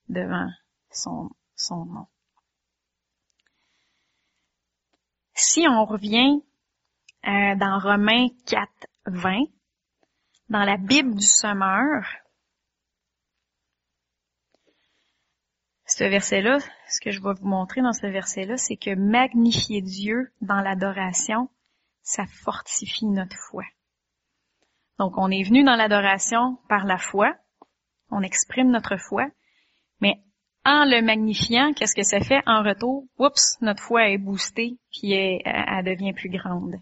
[0.09, 0.49] devant
[0.89, 1.29] son,
[1.69, 2.07] nom.
[5.33, 6.41] Si on revient
[7.23, 8.69] dans Romains 4,
[9.05, 9.43] 20,
[10.49, 12.05] dans la Bible du Sommeur,
[15.97, 20.31] ce verset-là, ce que je vais vous montrer dans ce verset-là, c'est que magnifier Dieu
[20.41, 21.49] dans l'adoration,
[22.03, 23.63] ça fortifie notre foi.
[24.99, 27.35] Donc, on est venu dans l'adoration par la foi,
[28.11, 29.25] on exprime notre foi,
[29.99, 30.21] mais
[30.65, 33.05] en le magnifiant, qu'est-ce que ça fait en retour?
[33.17, 36.75] Oups, notre foi est boostée, puis elle, elle devient plus grande.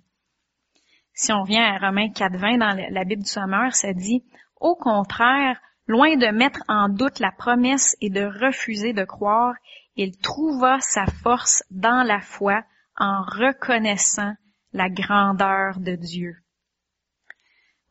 [1.13, 4.25] si on revient à Romains 4.20 dans la Bible du Sommeur, ça dit,
[4.59, 9.55] au contraire, loin de mettre en doute la promesse et de refuser de croire,
[9.95, 12.63] il trouva sa force dans la foi
[12.97, 14.33] en reconnaissant
[14.73, 16.35] la grandeur de Dieu.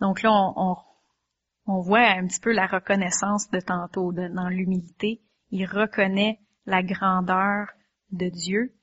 [0.01, 0.77] Donc là, on,
[1.81, 5.23] voit un petit peu la reconnaissance de tantôt dans l'humilité.
[5.51, 7.69] Il reconnaît la grandeur
[8.11, 8.75] de Dieu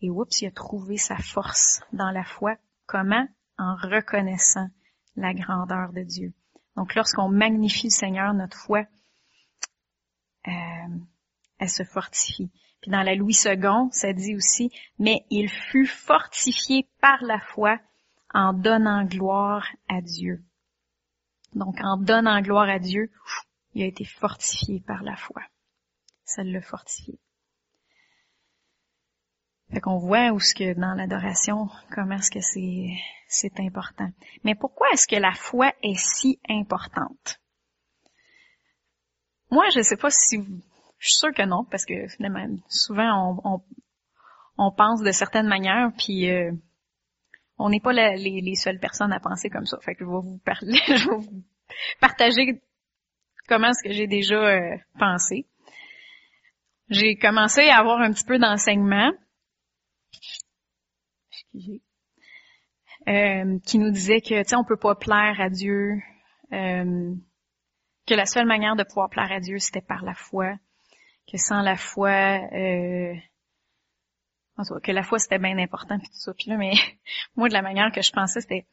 [0.00, 2.56] et oups, il a trouvé sa force dans la foi.
[2.86, 3.26] Comment?
[3.56, 4.68] En reconnaissant
[5.16, 6.34] la grandeur de Dieu.
[6.76, 8.84] Donc lorsqu'on magnifie le Seigneur, notre foi,
[10.48, 10.50] euh,
[11.58, 12.50] elle se fortifie.
[12.80, 17.78] Puis dans la Louis II, ça dit aussi, mais il fut fortifié par la foi
[18.32, 20.44] en donnant gloire à Dieu.
[21.54, 23.10] Donc en donnant gloire à Dieu,
[23.74, 25.42] il a été fortifié par la foi.
[26.24, 27.18] Ça l'a fortifié.
[29.72, 32.96] Fait qu'on voit où ce que dans l'adoration, comment est-ce que c'est,
[33.28, 34.10] c'est important.
[34.44, 37.40] Mais pourquoi est-ce que la foi est si importante?
[39.50, 40.38] Moi, je sais pas si
[40.98, 43.62] je suis sûre que non, parce que finalement, souvent on,
[44.58, 46.52] on, pense de certaines manières, puis euh,
[47.58, 49.78] on n'est pas les, les, seules personnes à penser comme ça.
[49.80, 51.44] Fait que je vais vous parler, je vais vous
[52.00, 52.62] partager
[53.48, 55.46] comment est-ce que j'ai déjà euh, pensé.
[56.90, 59.12] J'ai commencé à avoir un petit peu d'enseignement
[63.08, 66.00] euh, qui nous disait que, tu sais, on peut pas plaire à Dieu,
[66.52, 67.14] euh,
[68.06, 70.54] que la seule manière de pouvoir plaire à Dieu, c'était par la foi,
[71.30, 73.14] que sans la foi, euh,
[74.82, 76.32] que la foi c'était bien important puis tout ça.
[76.34, 76.72] Puis là, mais
[77.36, 78.66] moi de la manière que je pensais, c'était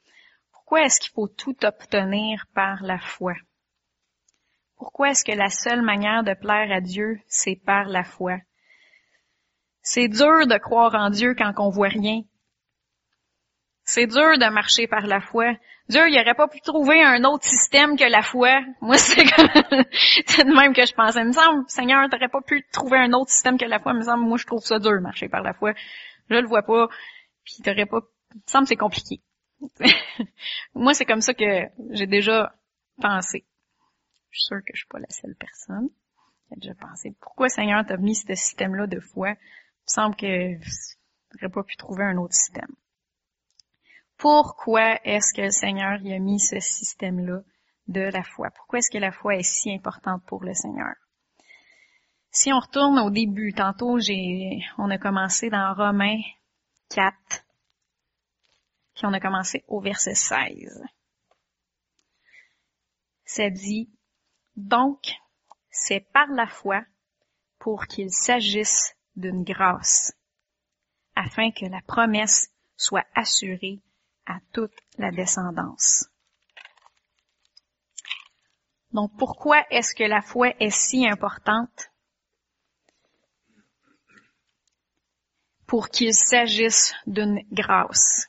[0.51, 3.33] pourquoi est-ce qu'il faut tout obtenir par la foi?
[4.77, 8.37] Pourquoi est-ce que la seule manière de plaire à Dieu, c'est par la foi?
[9.81, 12.21] C'est dur de croire en Dieu quand on voit rien.
[13.93, 15.51] C'est dur de marcher par la foi.
[15.89, 18.61] Dieu, il aurait pas pu trouver un autre système que la foi.
[18.79, 21.19] Moi, c'est de même que je pensais.
[21.19, 23.91] Il me semble, Seigneur, t'aurais pas pu trouver un autre système que la foi.
[23.91, 25.73] Il me semble, moi, je trouve ça dur, marcher par la foi.
[26.29, 26.87] Je le vois pas.
[27.43, 27.99] Puis t'aurais pas,
[28.33, 29.19] il me semble, c'est compliqué.
[30.73, 32.55] moi, c'est comme ça que j'ai déjà
[33.01, 33.45] pensé.
[34.29, 35.89] Je suis sûre que je suis pas la seule personne
[36.47, 37.13] qui a déjà pensé.
[37.19, 39.31] Pourquoi, Seigneur, t'as mis ce système-là de foi?
[39.31, 40.55] Il me semble que
[41.33, 42.73] t'aurais pas pu trouver un autre système
[44.21, 47.41] pourquoi est-ce que le Seigneur y a mis ce système-là
[47.87, 48.51] de la foi?
[48.51, 50.93] Pourquoi est-ce que la foi est si importante pour le Seigneur?
[52.29, 56.21] Si on retourne au début, tantôt j'ai, on a commencé dans Romains
[56.89, 57.17] 4,
[58.93, 60.83] puis on a commencé au verset 16.
[63.25, 63.89] Ça dit,
[64.55, 65.13] donc,
[65.71, 66.83] c'est par la foi
[67.57, 70.13] pour qu'il s'agisse d'une grâce,
[71.15, 73.81] afin que la promesse soit assurée
[74.25, 76.09] à toute la descendance.
[78.91, 81.91] Donc pourquoi est-ce que la foi est si importante?
[85.65, 88.27] Pour qu'il s'agisse d'une grâce.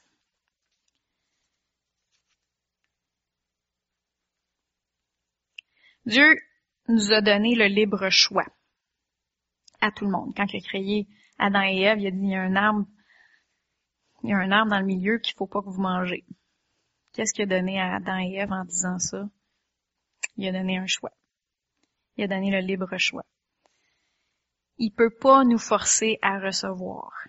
[6.07, 6.37] Dieu
[6.88, 8.46] nous a donné le libre choix
[9.81, 10.33] à tout le monde.
[10.37, 12.87] Quand il a créé Adam et Ève, il a dit il y a un arbre
[14.22, 16.24] il y a un arbre dans le milieu qu'il faut pas que vous mangez.
[17.12, 19.28] Qu'est-ce qu'il a donné à Adam et Ève en disant ça?
[20.37, 21.12] Il a donné un choix.
[22.16, 23.24] Il a donné le libre choix.
[24.78, 27.28] Il peut pas nous forcer à recevoir.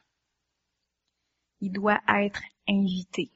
[1.60, 3.32] Il doit être invité.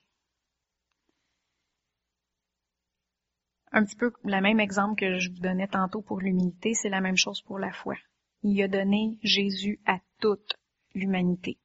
[3.72, 7.02] Un petit peu le même exemple que je vous donnais tantôt pour l'humilité, c'est la
[7.02, 7.96] même chose pour la foi.
[8.44, 10.56] Il a donné Jésus à toute
[10.94, 11.58] l'humanité.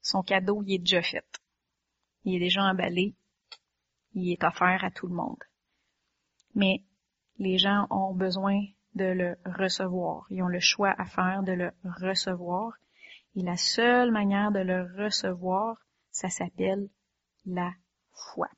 [0.00, 1.39] Son cadeau, il est déjà fait.
[2.24, 3.14] Il est déjà emballé.
[4.14, 5.42] Il est offert à tout le monde.
[6.54, 6.82] Mais
[7.38, 8.60] les gens ont besoin
[8.94, 10.26] de le recevoir.
[10.30, 12.72] Ils ont le choix à faire de le recevoir.
[13.36, 15.80] Et la seule manière de le recevoir,
[16.10, 16.88] ça s'appelle
[17.46, 17.72] la
[18.12, 18.48] foi.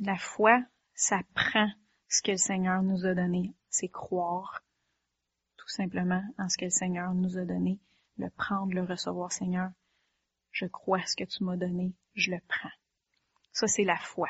[0.00, 0.62] La foi,
[0.94, 1.68] ça prend
[2.08, 3.54] ce que le Seigneur nous a donné.
[3.70, 4.62] C'est croire
[5.56, 7.78] tout simplement en ce que le Seigneur nous a donné.
[8.18, 9.70] Le prendre, le recevoir, Seigneur
[10.52, 12.70] je crois ce que tu m'as donné, je le prends.
[13.52, 14.28] Ça, c'est la foi.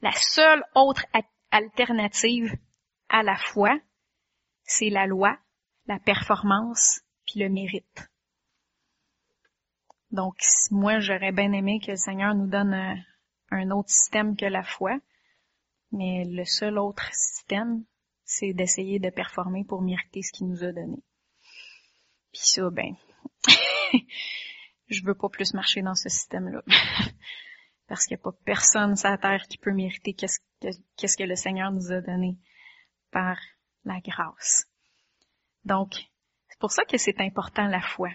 [0.00, 1.04] La seule autre
[1.50, 2.54] alternative
[3.08, 3.78] à la foi,
[4.64, 5.38] c'est la loi,
[5.86, 8.10] la performance, puis le mérite.
[10.10, 10.36] Donc,
[10.70, 12.96] moi, j'aurais bien aimé que le Seigneur nous donne un,
[13.50, 14.98] un, autre système que la foi,
[15.90, 17.84] mais le seul autre système,
[18.24, 21.02] c'est d'essayer de performer pour mériter ce qu'il nous a donné.
[22.32, 22.94] Puis ça, ben,
[24.88, 26.62] je veux pas plus marcher dans ce système-là.
[27.86, 30.38] Parce qu'il n'y a pas personne sur la terre qui peut mériter qu'est-ce
[31.16, 32.38] que, le Seigneur nous a donné
[33.10, 33.38] par
[33.84, 34.66] la grâce.
[35.64, 35.94] Donc,
[36.48, 38.10] c'est pour ça que c'est important la foi.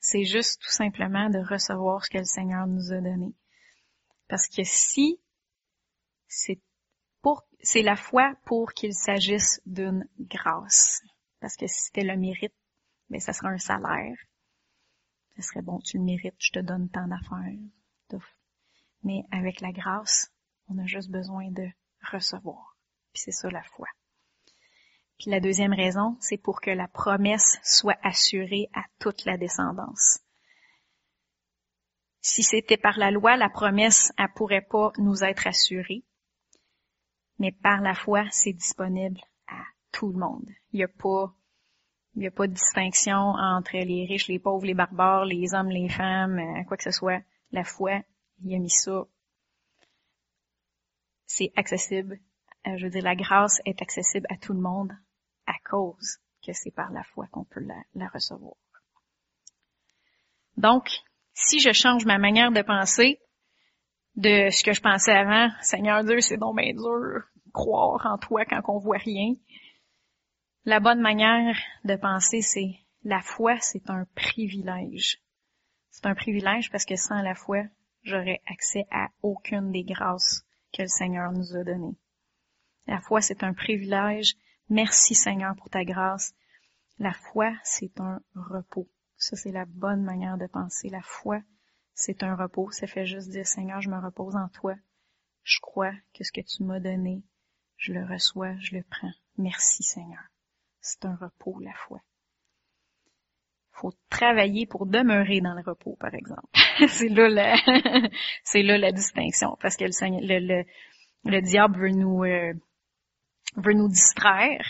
[0.00, 3.34] C'est juste tout simplement de recevoir ce que le Seigneur nous a donné.
[4.28, 5.20] Parce que si
[6.26, 6.60] c'est
[7.62, 11.00] c'est la foi pour qu'il s'agisse d'une grâce.
[11.40, 12.54] Parce que si c'était le mérite,
[13.12, 14.16] mais ça serait un salaire.
[15.36, 17.58] Ce serait bon, tu le mérites, je te donne tant d'affaires.
[19.04, 20.32] Mais avec la grâce,
[20.68, 21.68] on a juste besoin de
[22.10, 22.76] recevoir.
[23.12, 23.86] Puis c'est ça la foi.
[25.18, 30.20] Puis la deuxième raison, c'est pour que la promesse soit assurée à toute la descendance.
[32.20, 36.04] Si c'était par la loi, la promesse, elle pourrait pas nous être assurée.
[37.38, 40.48] Mais par la foi, c'est disponible à tout le monde.
[40.72, 41.34] Il n'y a pas,
[42.14, 45.70] il n'y a pas de distinction entre les riches, les pauvres, les barbares, les hommes,
[45.70, 47.22] les femmes, euh, quoi que ce soit.
[47.52, 48.02] La foi,
[48.44, 49.04] il a mis ça.
[51.26, 52.18] C'est accessible.
[52.66, 54.92] Euh, je veux dire, la grâce est accessible à tout le monde
[55.46, 58.56] à cause que c'est par la foi qu'on peut la, recevoir.
[60.56, 60.88] Donc,
[61.32, 63.20] si je change ma manière de penser
[64.16, 67.22] de ce que je pensais avant, Seigneur Dieu, c'est donc bien dur
[67.54, 69.34] croire en toi quand on voit rien.
[70.64, 75.20] La bonne manière de penser, c'est la foi, c'est un privilège.
[75.90, 77.64] C'est un privilège parce que sans la foi,
[78.04, 81.96] j'aurais accès à aucune des grâces que le Seigneur nous a données.
[82.86, 84.36] La foi, c'est un privilège
[84.68, 86.32] Merci Seigneur pour ta grâce.
[86.98, 88.88] La foi, c'est un repos.
[89.16, 90.88] Ça, c'est la bonne manière de penser.
[90.88, 91.42] La foi,
[91.92, 92.70] c'est un repos.
[92.70, 94.76] Ça fait juste dire, Seigneur, je me repose en toi.
[95.42, 97.24] Je crois que ce que tu m'as donné,
[97.76, 99.12] je le reçois, je le prends.
[99.36, 100.31] Merci Seigneur.
[100.82, 102.00] C'est un repos, la foi.
[103.70, 106.48] Faut travailler pour demeurer dans le repos, par exemple.
[106.88, 107.56] c'est là la,
[108.44, 110.64] c'est là la distinction, parce que le, le,
[111.24, 112.52] le, diable veut nous, euh,
[113.56, 114.66] veut nous distraire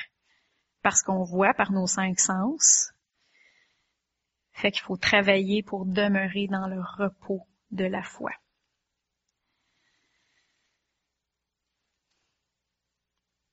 [0.82, 2.92] parce qu'on voit par nos cinq sens.
[4.52, 8.32] Fait qu'il faut travailler pour demeurer dans le repos de la foi.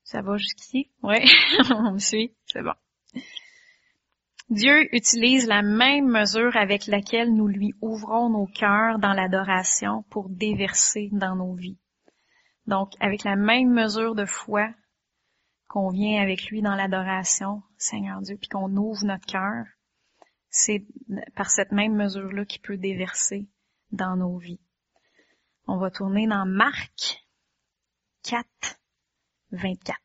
[0.09, 0.89] Ça va jusqu'ici?
[1.03, 1.17] Oui,
[1.69, 2.73] on me suit, c'est bon.
[4.49, 10.27] Dieu utilise la même mesure avec laquelle nous lui ouvrons nos cœurs dans l'adoration pour
[10.29, 11.77] déverser dans nos vies.
[12.65, 14.73] Donc, avec la même mesure de foi,
[15.67, 19.63] qu'on vient avec lui dans l'adoration, Seigneur Dieu, puis qu'on ouvre notre cœur,
[20.49, 20.87] c'est
[21.35, 23.47] par cette même mesure-là qu'il peut déverser
[23.91, 24.59] dans nos vies.
[25.67, 27.27] On va tourner dans Marc
[28.23, 28.78] 4,
[29.51, 29.99] 24.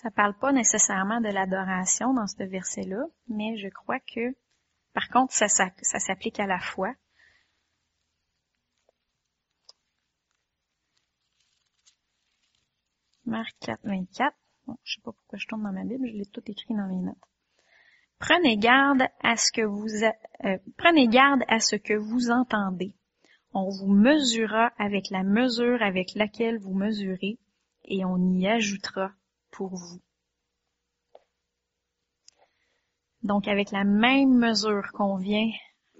[0.00, 4.36] Ça parle pas nécessairement de l'adoration dans ce verset-là, mais je crois que,
[4.92, 6.94] par contre, ça, s'applique à la foi.
[13.24, 14.36] Marc 4, 24.
[14.66, 16.86] Bon, je sais pas pourquoi je tombe dans ma Bible, je l'ai tout écrit dans
[16.86, 17.16] mes notes.
[18.18, 19.88] Prenez garde à ce que vous,
[20.44, 22.94] euh, prenez garde à ce que vous entendez.
[23.54, 27.38] On vous mesurera avec la mesure avec laquelle vous mesurez
[27.84, 29.12] et on y ajoutera
[29.50, 30.00] pour vous.
[33.22, 35.50] Donc avec la même mesure qu'on vient,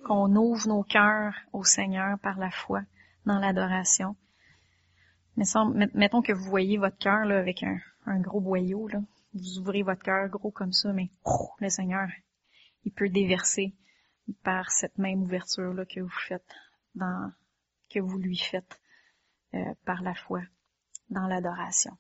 [0.05, 2.83] qu'on ouvre nos cœurs au Seigneur par la foi
[3.27, 4.17] dans l'adoration,
[5.95, 9.01] mettons que vous voyez votre cœur là avec un, gros boyau là.
[9.39, 11.11] Vous ouvrez votre cœur gros comme ça, mais
[11.61, 12.09] le Seigneur,
[12.85, 13.75] il peut déverser
[14.43, 16.55] par cette même ouverture là que vous faites
[16.95, 17.33] dans
[17.91, 18.81] que vous lui faites
[19.55, 20.43] euh, par la foi
[21.09, 21.97] dans l'adoration.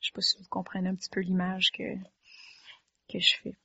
[0.00, 1.94] Je sais pas si vous comprenez un petit peu l'image que
[3.08, 3.56] que je fais.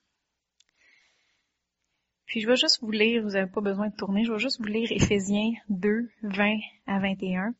[2.25, 4.59] Puis je vais juste vous lire, vous n'avez pas besoin de tourner, je vais juste
[4.59, 6.57] vous lire Éphésiens 2, 20
[6.87, 7.53] à 21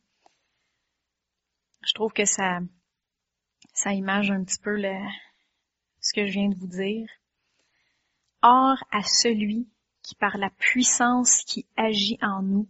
[1.84, 2.60] je trouve que ça,
[3.74, 4.96] ça image un petit peu le,
[6.02, 7.08] ce que je viens de vous dire.
[8.42, 9.70] Or, à celui
[10.02, 12.68] qui, par la puissance qui agit en nous,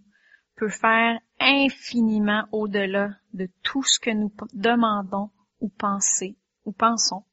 [0.56, 6.36] peut faire infiniment au-delà de tout ce que nous demandons ou pensons,
[6.66, 7.24] ou pensons.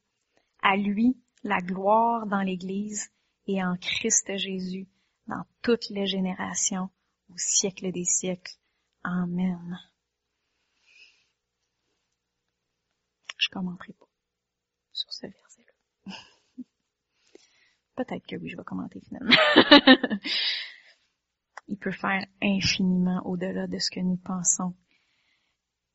[0.63, 3.11] À lui, la gloire dans l'Église
[3.47, 4.89] et en Christ Jésus
[5.27, 6.89] dans toutes les générations,
[7.31, 8.57] au siècle des siècles.
[9.03, 9.79] Amen.
[13.49, 14.09] je commenterai pas
[14.93, 15.48] sur ce verset-là.
[17.99, 19.35] Peut-être que oui, je vais commenter finalement.
[21.67, 24.77] Il peut faire infiniment au-delà de ce que nous pensons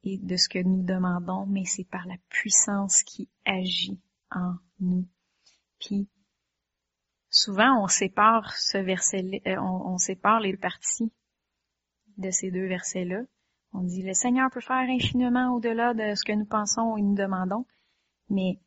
[0.03, 4.01] et de ce que nous demandons, mais c'est par la puissance qui agit
[4.31, 5.07] en nous.
[5.79, 6.09] Puis,
[7.29, 11.13] souvent on sépare ce verset, euh, on, on sépare les parties
[12.17, 13.21] de ces deux versets-là.
[13.71, 17.15] On dit le Seigneur peut faire infiniment au-delà de ce que nous pensons et nous
[17.15, 17.65] demandons,
[18.29, 18.59] mais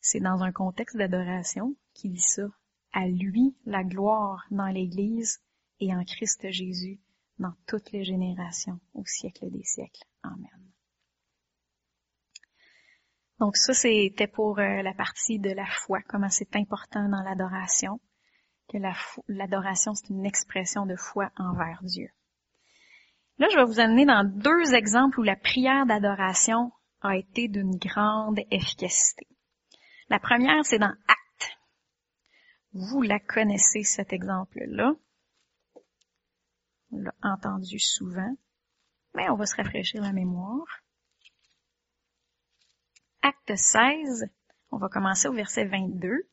[0.00, 2.44] c'est dans un contexte d'adoration qu'il dit ça.
[2.92, 5.40] À lui la gloire dans l'Église
[5.78, 6.98] et en Christ Jésus
[7.38, 10.02] dans toutes les générations au siècle des siècles.
[10.22, 10.70] Amen.
[13.38, 17.98] Donc ça, c'était pour euh, la partie de la foi, comment c'est important dans l'adoration,
[18.68, 18.76] que
[19.28, 22.08] l'adoration, c'est une expression de foi envers Dieu.
[23.38, 26.70] Là, je vais vous amener dans deux exemples où la prière d'adoration
[27.00, 29.26] a été d'une grande efficacité.
[30.10, 30.92] La première, c'est dans.
[32.72, 34.94] Vous la connaissez, cet exemple-là.
[36.92, 38.36] On l'a entendu souvent,
[39.14, 40.66] mais on va se rafraîchir la mémoire.
[43.22, 44.26] Acte 16,
[44.70, 46.28] on va commencer au verset 22.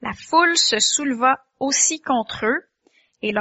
[0.00, 2.70] La foule se souleva aussi contre eux,
[3.20, 3.34] et,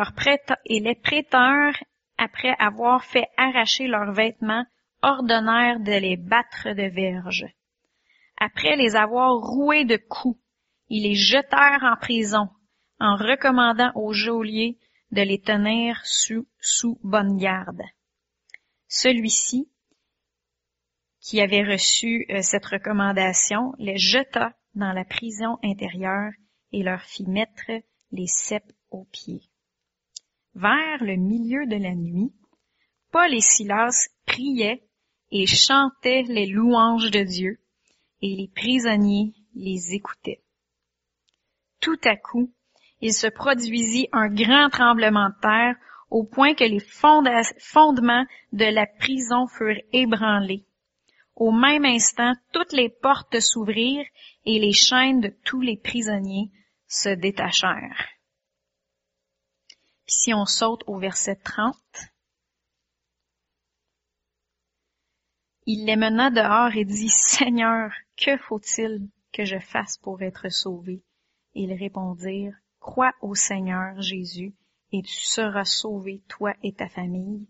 [0.65, 1.75] et les prêteurs,
[2.17, 4.65] après avoir fait arracher leurs vêtements,
[5.01, 7.45] ordonnèrent de les battre de verges.
[8.37, 10.39] Après les avoir roués de coups,
[10.89, 12.49] ils les jetèrent en prison,
[12.99, 14.77] en recommandant aux geôliers
[15.11, 17.81] de les tenir sous, sous bonne garde.
[18.87, 19.69] Celui-ci,
[21.19, 26.31] qui avait reçu euh, cette recommandation, les jeta dans la prison intérieure
[26.71, 27.71] et leur fit mettre
[28.11, 29.49] les ceps aux pieds.
[30.55, 32.33] Vers le milieu de la nuit,
[33.11, 34.86] Paul et Silas priaient
[35.32, 37.59] et chantaient les louanges de Dieu,
[38.21, 40.41] et les prisonniers les écoutaient.
[41.80, 42.51] Tout à coup,
[43.01, 45.75] il se produisit un grand tremblement de terre
[46.09, 50.65] au point que les fondements de la prison furent ébranlés.
[51.36, 54.07] Au même instant, toutes les portes s'ouvrirent
[54.45, 56.49] et les chaînes de tous les prisonniers
[56.88, 58.07] se détachèrent.
[60.09, 61.75] si on saute au verset 30,
[65.70, 71.03] il les mena dehors et dit, Seigneur, que faut-il que je fasse pour être sauvé?
[71.53, 74.55] ils répondirent, Crois au Seigneur Jésus,
[74.93, 77.49] et tu seras sauvé, toi et ta famille.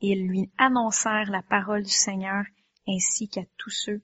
[0.00, 2.44] Ils lui annoncèrent la parole du Seigneur
[2.88, 4.02] ainsi qu'à tous ceux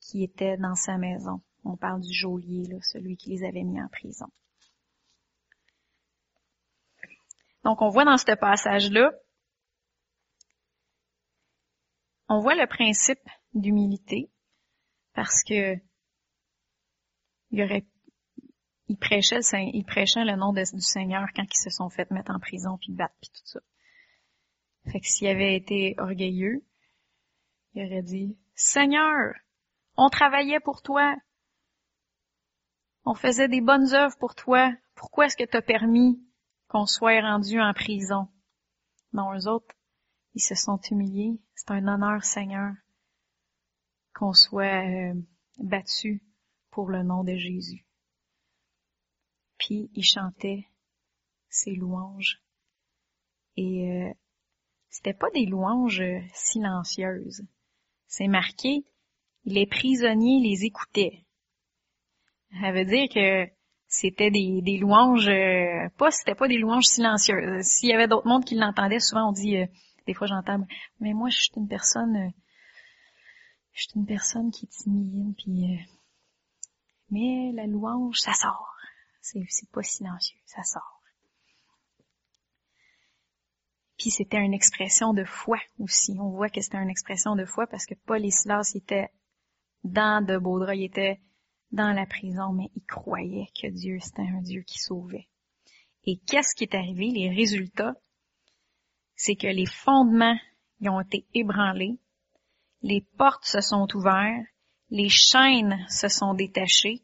[0.00, 1.40] qui étaient dans sa maison.
[1.64, 4.26] On parle du geôlier, là, celui qui les avait mis en prison.
[7.62, 9.12] Donc, on voit dans ce passage-là,
[12.28, 13.22] on voit le principe
[13.54, 14.30] d'humilité
[15.14, 15.76] parce que
[17.50, 17.86] il aurait
[18.88, 22.92] il prêchait, le nom du Seigneur quand ils se sont fait mettre en prison puis
[22.92, 23.60] battre puis tout ça.
[24.90, 26.64] Fait que s'il avait été orgueilleux,
[27.74, 29.34] il aurait dit, Seigneur,
[29.96, 31.16] on travaillait pour toi.
[33.04, 34.72] On faisait des bonnes œuvres pour toi.
[34.94, 36.20] Pourquoi est-ce que tu as permis
[36.68, 38.28] qu'on soit rendu en prison?
[39.12, 39.74] Non, eux autres,
[40.36, 41.40] ils se sont humiliés.
[41.54, 42.74] C'est un honneur, Seigneur,
[44.14, 45.14] qu'on soit euh,
[45.58, 46.22] battu
[46.70, 47.86] pour le nom de Jésus.
[49.58, 50.68] Puis ils chantaient
[51.48, 52.42] ces louanges.
[53.56, 54.12] Et euh,
[54.90, 57.42] c'était pas des louanges silencieuses.
[58.06, 58.84] C'est marqué,
[59.46, 61.24] les prisonniers les écoutaient.
[62.60, 63.50] Ça veut dire que
[63.88, 67.64] c'était des, des louanges, euh, pas c'était pas des louanges silencieuses.
[67.64, 69.66] S'il y avait d'autres mondes qui l'entendaient, souvent on dit, euh,
[70.06, 70.66] des fois j'entends,
[71.00, 72.30] mais moi je suis une personne, euh,
[73.72, 75.78] je suis une personne qui est timide, puis
[77.10, 78.74] mais la louange, ça sort.
[79.20, 81.02] C'est, c'est pas silencieux, ça sort.
[83.98, 86.16] Puis c'était une expression de foi aussi.
[86.20, 89.08] On voit que c'était une expression de foi parce que Paul et Silas étaient
[89.84, 91.20] dans de beaux draps, ils étaient
[91.72, 95.28] dans la prison, mais ils croyaient que Dieu, c'était un Dieu qui sauvait.
[96.04, 97.10] Et qu'est-ce qui est arrivé?
[97.10, 97.94] Les résultats,
[99.16, 100.36] c'est que les fondements
[100.80, 101.98] ils ont été ébranlés,
[102.82, 104.46] les portes se sont ouvertes,
[104.90, 107.02] les chaînes se sont détachées,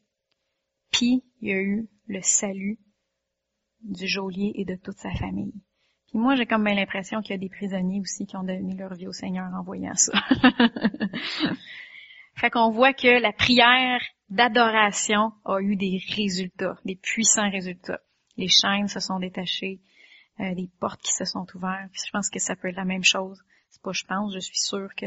[0.91, 2.79] puis il y a eu le salut
[3.81, 5.55] du geôlier et de toute sa famille.
[6.09, 8.77] Puis moi, j'ai comme bien l'impression qu'il y a des prisonniers aussi qui ont donné
[8.77, 10.13] leur vie au Seigneur en voyant ça.
[12.37, 18.01] fait qu'on voit que la prière d'adoration a eu des résultats, des puissants résultats.
[18.37, 19.81] Les chaînes se sont détachées,
[20.41, 21.91] euh, des portes qui se sont ouvertes.
[21.93, 23.43] Je pense que ça peut être la même chose.
[23.71, 25.07] C'est pas je pense, je suis sûre que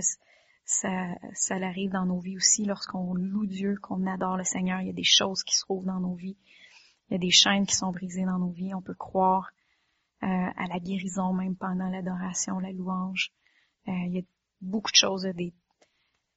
[0.66, 4.82] ça, ça arrive dans nos vies aussi lorsqu'on loue Dieu, qu'on adore le Seigneur.
[4.82, 6.38] Il y a des choses qui se trouvent dans nos vies.
[7.10, 8.74] Il y a des chaînes qui sont brisées dans nos vies.
[8.74, 9.52] On peut croire
[10.24, 13.32] euh, à la guérison même pendant l'adoration, la louange.
[13.88, 14.24] Euh, il y a
[14.62, 15.54] beaucoup de choses, des,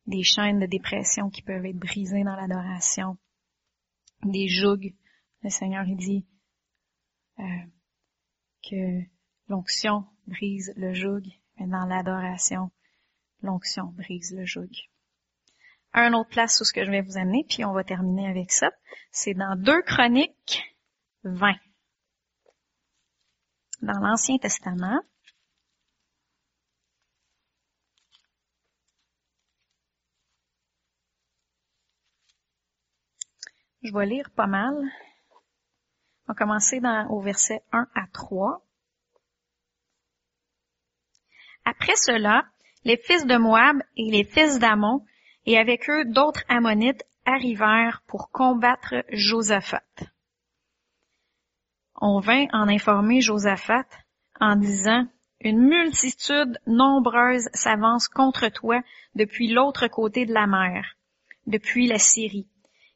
[0.07, 3.17] des chaînes de dépression qui peuvent être brisées dans l'adoration,
[4.25, 4.95] des jougs.
[5.43, 6.27] Le Seigneur, il dit
[7.39, 7.45] euh,
[8.69, 9.03] que
[9.49, 11.23] l'onction brise le joug,
[11.59, 12.71] mais dans l'adoration,
[13.43, 14.71] l'onction brise le joug.
[15.93, 18.53] Un autre place où ce que je vais vous amener, puis on va terminer avec
[18.53, 18.71] ça,
[19.11, 20.77] c'est dans 2 Chroniques
[21.25, 21.55] 20.
[23.83, 25.01] Dans l'Ancien Testament,
[33.83, 34.75] Je vais lire pas mal.
[36.29, 38.63] On va commencer dans, au verset 1 à 3.
[41.65, 42.45] Après cela,
[42.85, 45.07] les fils de Moab et les fils d'Amon,
[45.47, 49.83] et avec eux d'autres Ammonites, arrivèrent pour combattre Josaphat.
[51.99, 53.87] On vint en informer Josaphat
[54.39, 55.07] en disant,
[55.41, 58.83] Une multitude nombreuse s'avance contre toi
[59.15, 60.97] depuis l'autre côté de la mer,
[61.47, 62.51] depuis la Syrie.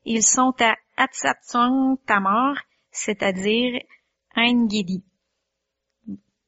[0.05, 2.57] Ils sont à Atsatsong Tamar,
[2.93, 3.83] c'est-à-dire
[4.35, 5.03] Ein-Gedi.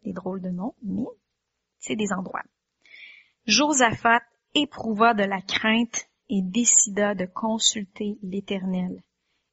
[0.05, 1.07] Des drôles de noms, mais
[1.79, 2.45] c'est des endroits.
[3.47, 4.23] Josaphat
[4.55, 9.03] éprouva de la crainte et décida de consulter l'Éternel.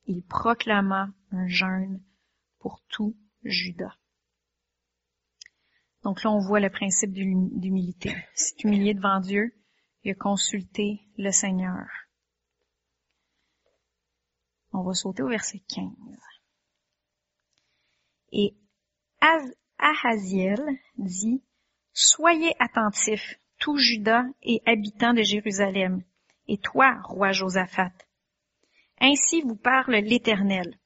[0.06, 2.02] Il proclama un jeûne
[2.60, 3.96] pour tout Judas.
[6.04, 8.16] Donc là, on voit le principe d'humilité.
[8.34, 9.54] C'est humilié devant Dieu,
[10.04, 11.88] il a consulté le Seigneur.
[14.74, 15.86] On va sauter au verset 15.
[18.32, 18.56] Et
[19.78, 20.64] Ahaziel
[20.98, 21.44] dit,
[21.94, 26.04] Soyez attentifs, tout Judas et habitants de Jérusalem,
[26.48, 27.92] et toi, roi Josaphat.
[29.00, 30.78] Ainsi vous parle l'Éternel.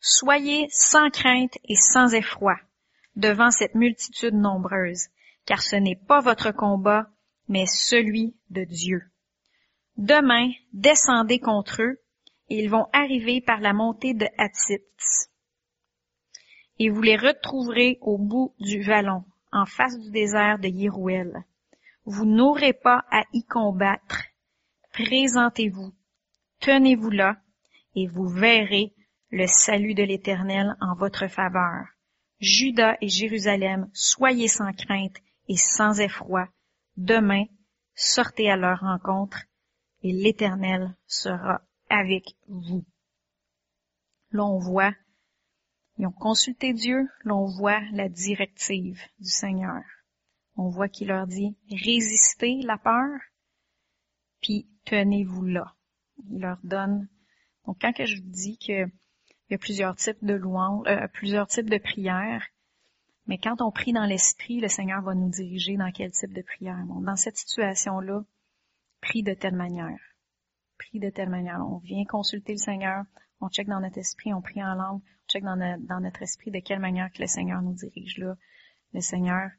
[0.00, 2.56] Soyez sans crainte et sans effroi
[3.16, 5.08] devant cette multitude nombreuse,
[5.46, 7.08] car ce n'est pas votre combat,
[7.48, 9.02] mais celui de Dieu.
[9.96, 12.02] Demain, descendez contre eux
[12.48, 14.82] et ils vont arriver par la montée de Hatzit.
[16.78, 21.44] Et vous les retrouverez au bout du vallon, en face du désert de Yérouel.
[22.04, 24.22] Vous n'aurez pas à y combattre.
[24.92, 25.92] Présentez-vous,
[26.60, 27.36] tenez-vous là,
[27.94, 28.94] et vous verrez
[29.30, 31.86] le salut de l'Éternel en votre faveur.
[32.40, 35.16] Judas et Jérusalem, soyez sans crainte
[35.48, 36.48] et sans effroi.
[36.96, 37.44] Demain,
[37.94, 39.38] sortez à leur rencontre,
[40.02, 42.84] et l'Éternel sera avec vous.
[44.30, 44.92] Là, on voit,
[45.98, 49.82] ils ont consulté Dieu, là, on voit la directive du Seigneur.
[50.56, 53.20] On voit qu'il leur dit, résistez la peur,
[54.40, 55.74] puis tenez-vous là.
[56.30, 57.08] Il leur donne.
[57.66, 58.86] Donc, quand je dis que
[59.48, 62.44] il y a plusieurs types de louanges, euh, plusieurs types de prières,
[63.26, 66.42] mais quand on prie dans l'esprit, le Seigneur va nous diriger dans quel type de
[66.42, 66.84] prière.
[66.86, 68.24] Dans cette situation-là,
[69.00, 70.00] prie de telle manière
[70.76, 71.60] prie de telle manière.
[71.60, 73.04] On vient consulter le Seigneur,
[73.40, 75.00] on check dans notre esprit, on prie en langue,
[75.44, 78.34] dans, notre, esprit de quelle manière que le Seigneur nous dirige là.
[78.92, 79.50] Le Seigneur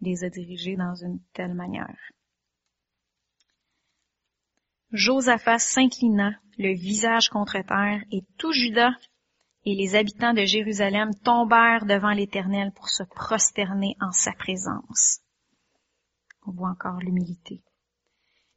[0.00, 1.98] les a dirigés dans une telle manière.
[4.92, 8.94] Josaphat s'inclina, le visage contre terre, et tout Judas
[9.64, 15.20] et les habitants de Jérusalem tombèrent devant l'Éternel pour se prosterner en sa présence.
[16.46, 17.62] On voit encore l'humilité.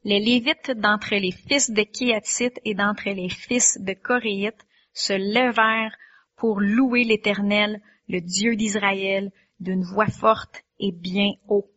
[0.03, 5.95] Les Lévites d'entre les fils de Kéatit et d'entre les fils de Coréites se levèrent
[6.37, 11.69] pour louer l'Éternel, le Dieu d'Israël, d'une voix forte et bien haut.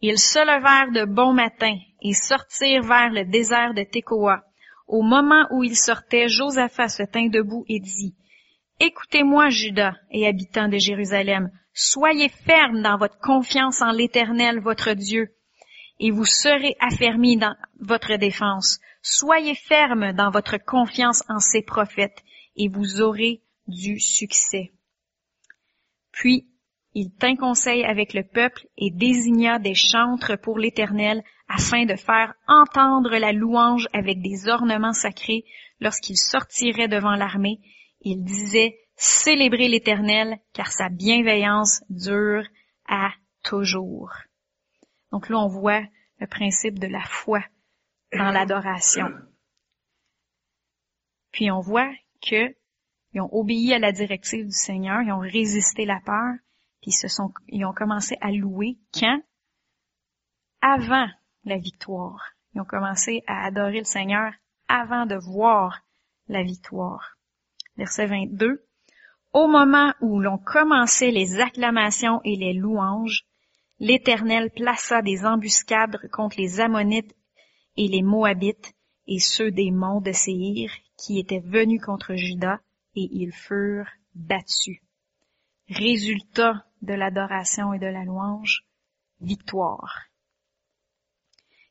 [0.00, 4.44] Ils se levèrent de bon matin et sortirent vers le désert de Tekoa.
[4.86, 8.14] Au moment où ils sortaient, Josaphat se tint debout et dit,
[8.80, 15.34] Écoutez-moi, Judas et habitants de Jérusalem, soyez fermes dans votre confiance en l'Éternel, votre Dieu,
[15.98, 18.78] et vous serez affermis dans votre défense.
[19.02, 22.22] Soyez fermes dans votre confiance en ces prophètes
[22.58, 24.72] et vous aurez du succès.
[26.12, 26.46] Puis,
[26.94, 32.34] il tint conseil avec le peuple et désigna des chantres pour l'Éternel afin de faire
[32.46, 35.44] entendre la louange avec des ornements sacrés
[35.80, 37.60] lorsqu'il sortirait devant l'armée.
[38.00, 42.44] Il disait, célébrez l'Éternel car sa bienveillance dure
[42.88, 43.12] à
[43.44, 44.12] toujours.
[45.12, 45.84] Donc là, on voit
[46.18, 47.40] le principe de la foi
[48.12, 49.06] dans l'adoration.
[51.30, 52.54] Puis on voit que
[53.14, 56.34] ils ont obéi à la directive du Seigneur, ils ont résisté la peur,
[56.80, 59.20] puis ils se sont, ils ont commencé à louer quand?
[60.60, 61.08] Avant
[61.44, 62.22] la victoire.
[62.54, 64.32] Ils ont commencé à adorer le Seigneur
[64.68, 65.80] avant de voir
[66.28, 67.16] la victoire.
[67.76, 68.64] Verset 22.
[69.32, 73.24] Au moment où l'on commençait les acclamations et les louanges,
[73.78, 77.14] l'Éternel plaça des embuscades contre les Ammonites
[77.76, 78.74] et les Moabites
[79.06, 82.60] et ceux des monts de Séhir qui étaient venus contre Juda
[82.94, 84.80] et ils furent battus.
[85.68, 88.66] Résultat de l'adoration et de la louange,
[89.20, 90.08] victoire.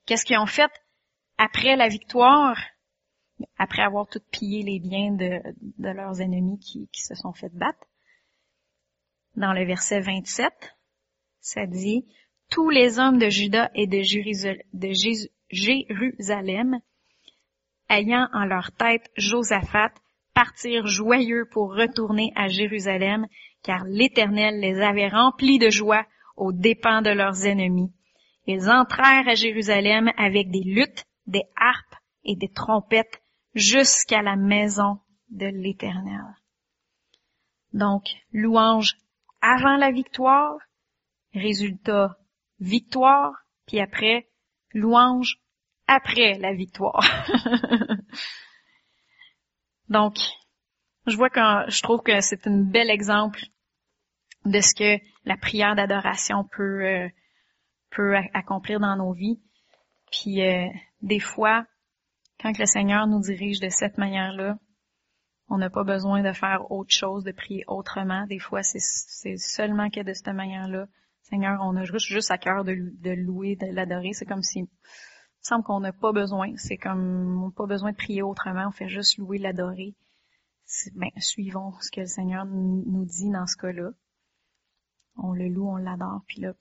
[0.05, 0.71] Qu'est-ce qu'ils ont fait
[1.37, 2.57] après la victoire?
[3.57, 5.39] Après avoir tout pillé les biens de,
[5.77, 7.85] leurs ennemis qui, se sont fait battre.
[9.35, 10.51] Dans le verset 27,
[11.39, 12.07] ça dit,
[12.49, 14.01] tous les hommes de Juda et de,
[15.51, 16.79] Jérusalem,
[17.89, 19.91] ayant en leur tête Josaphat,
[20.33, 23.25] partirent joyeux pour retourner à Jérusalem,
[23.63, 27.91] car l'Éternel les avait remplis de joie aux dépens de leurs ennemis.
[28.45, 33.21] Ils entrèrent à Jérusalem avec des luttes, des harpes et des trompettes
[33.55, 36.23] jusqu'à la maison de l'Éternel.
[37.73, 38.95] Donc, louange
[39.41, 40.55] avant la victoire,
[41.33, 42.17] résultat
[42.59, 43.33] victoire,
[43.65, 44.27] puis après,
[44.73, 45.39] louange
[45.87, 47.03] après la victoire.
[49.89, 50.17] Donc,
[51.05, 51.39] je vois que
[51.71, 53.39] je trouve que c'est un bel exemple
[54.45, 57.09] de ce que la prière d'adoration peut euh,
[57.89, 59.41] peut accomplir dans nos vies.
[60.11, 60.67] Puis euh,
[61.01, 61.65] des fois,
[62.39, 64.57] quand le Seigneur nous dirige de cette manière-là,
[65.49, 68.25] on n'a pas besoin de faire autre chose, de prier autrement.
[68.27, 70.87] Des fois, c'est seulement que de cette manière-là.
[71.21, 74.11] Seigneur, on a juste, juste à cœur de, de louer, de l'adorer.
[74.13, 74.69] C'est comme si,
[75.41, 76.55] semble qu'on n'a pas besoin.
[76.57, 78.67] C'est comme, on n'a pas besoin de prier autrement.
[78.67, 79.95] On fait juste louer, l'adorer.
[80.95, 83.91] Ben, suivons ce que le Seigneur nous dit dans ce cas-là.
[85.15, 86.53] On le loue, on l'adore, puis là,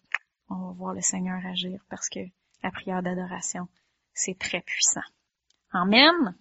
[0.49, 2.20] on va voir le Seigneur agir parce que
[2.62, 3.68] la prière d'adoration,
[4.14, 5.03] c'est très puissant.
[5.72, 6.37] Amen.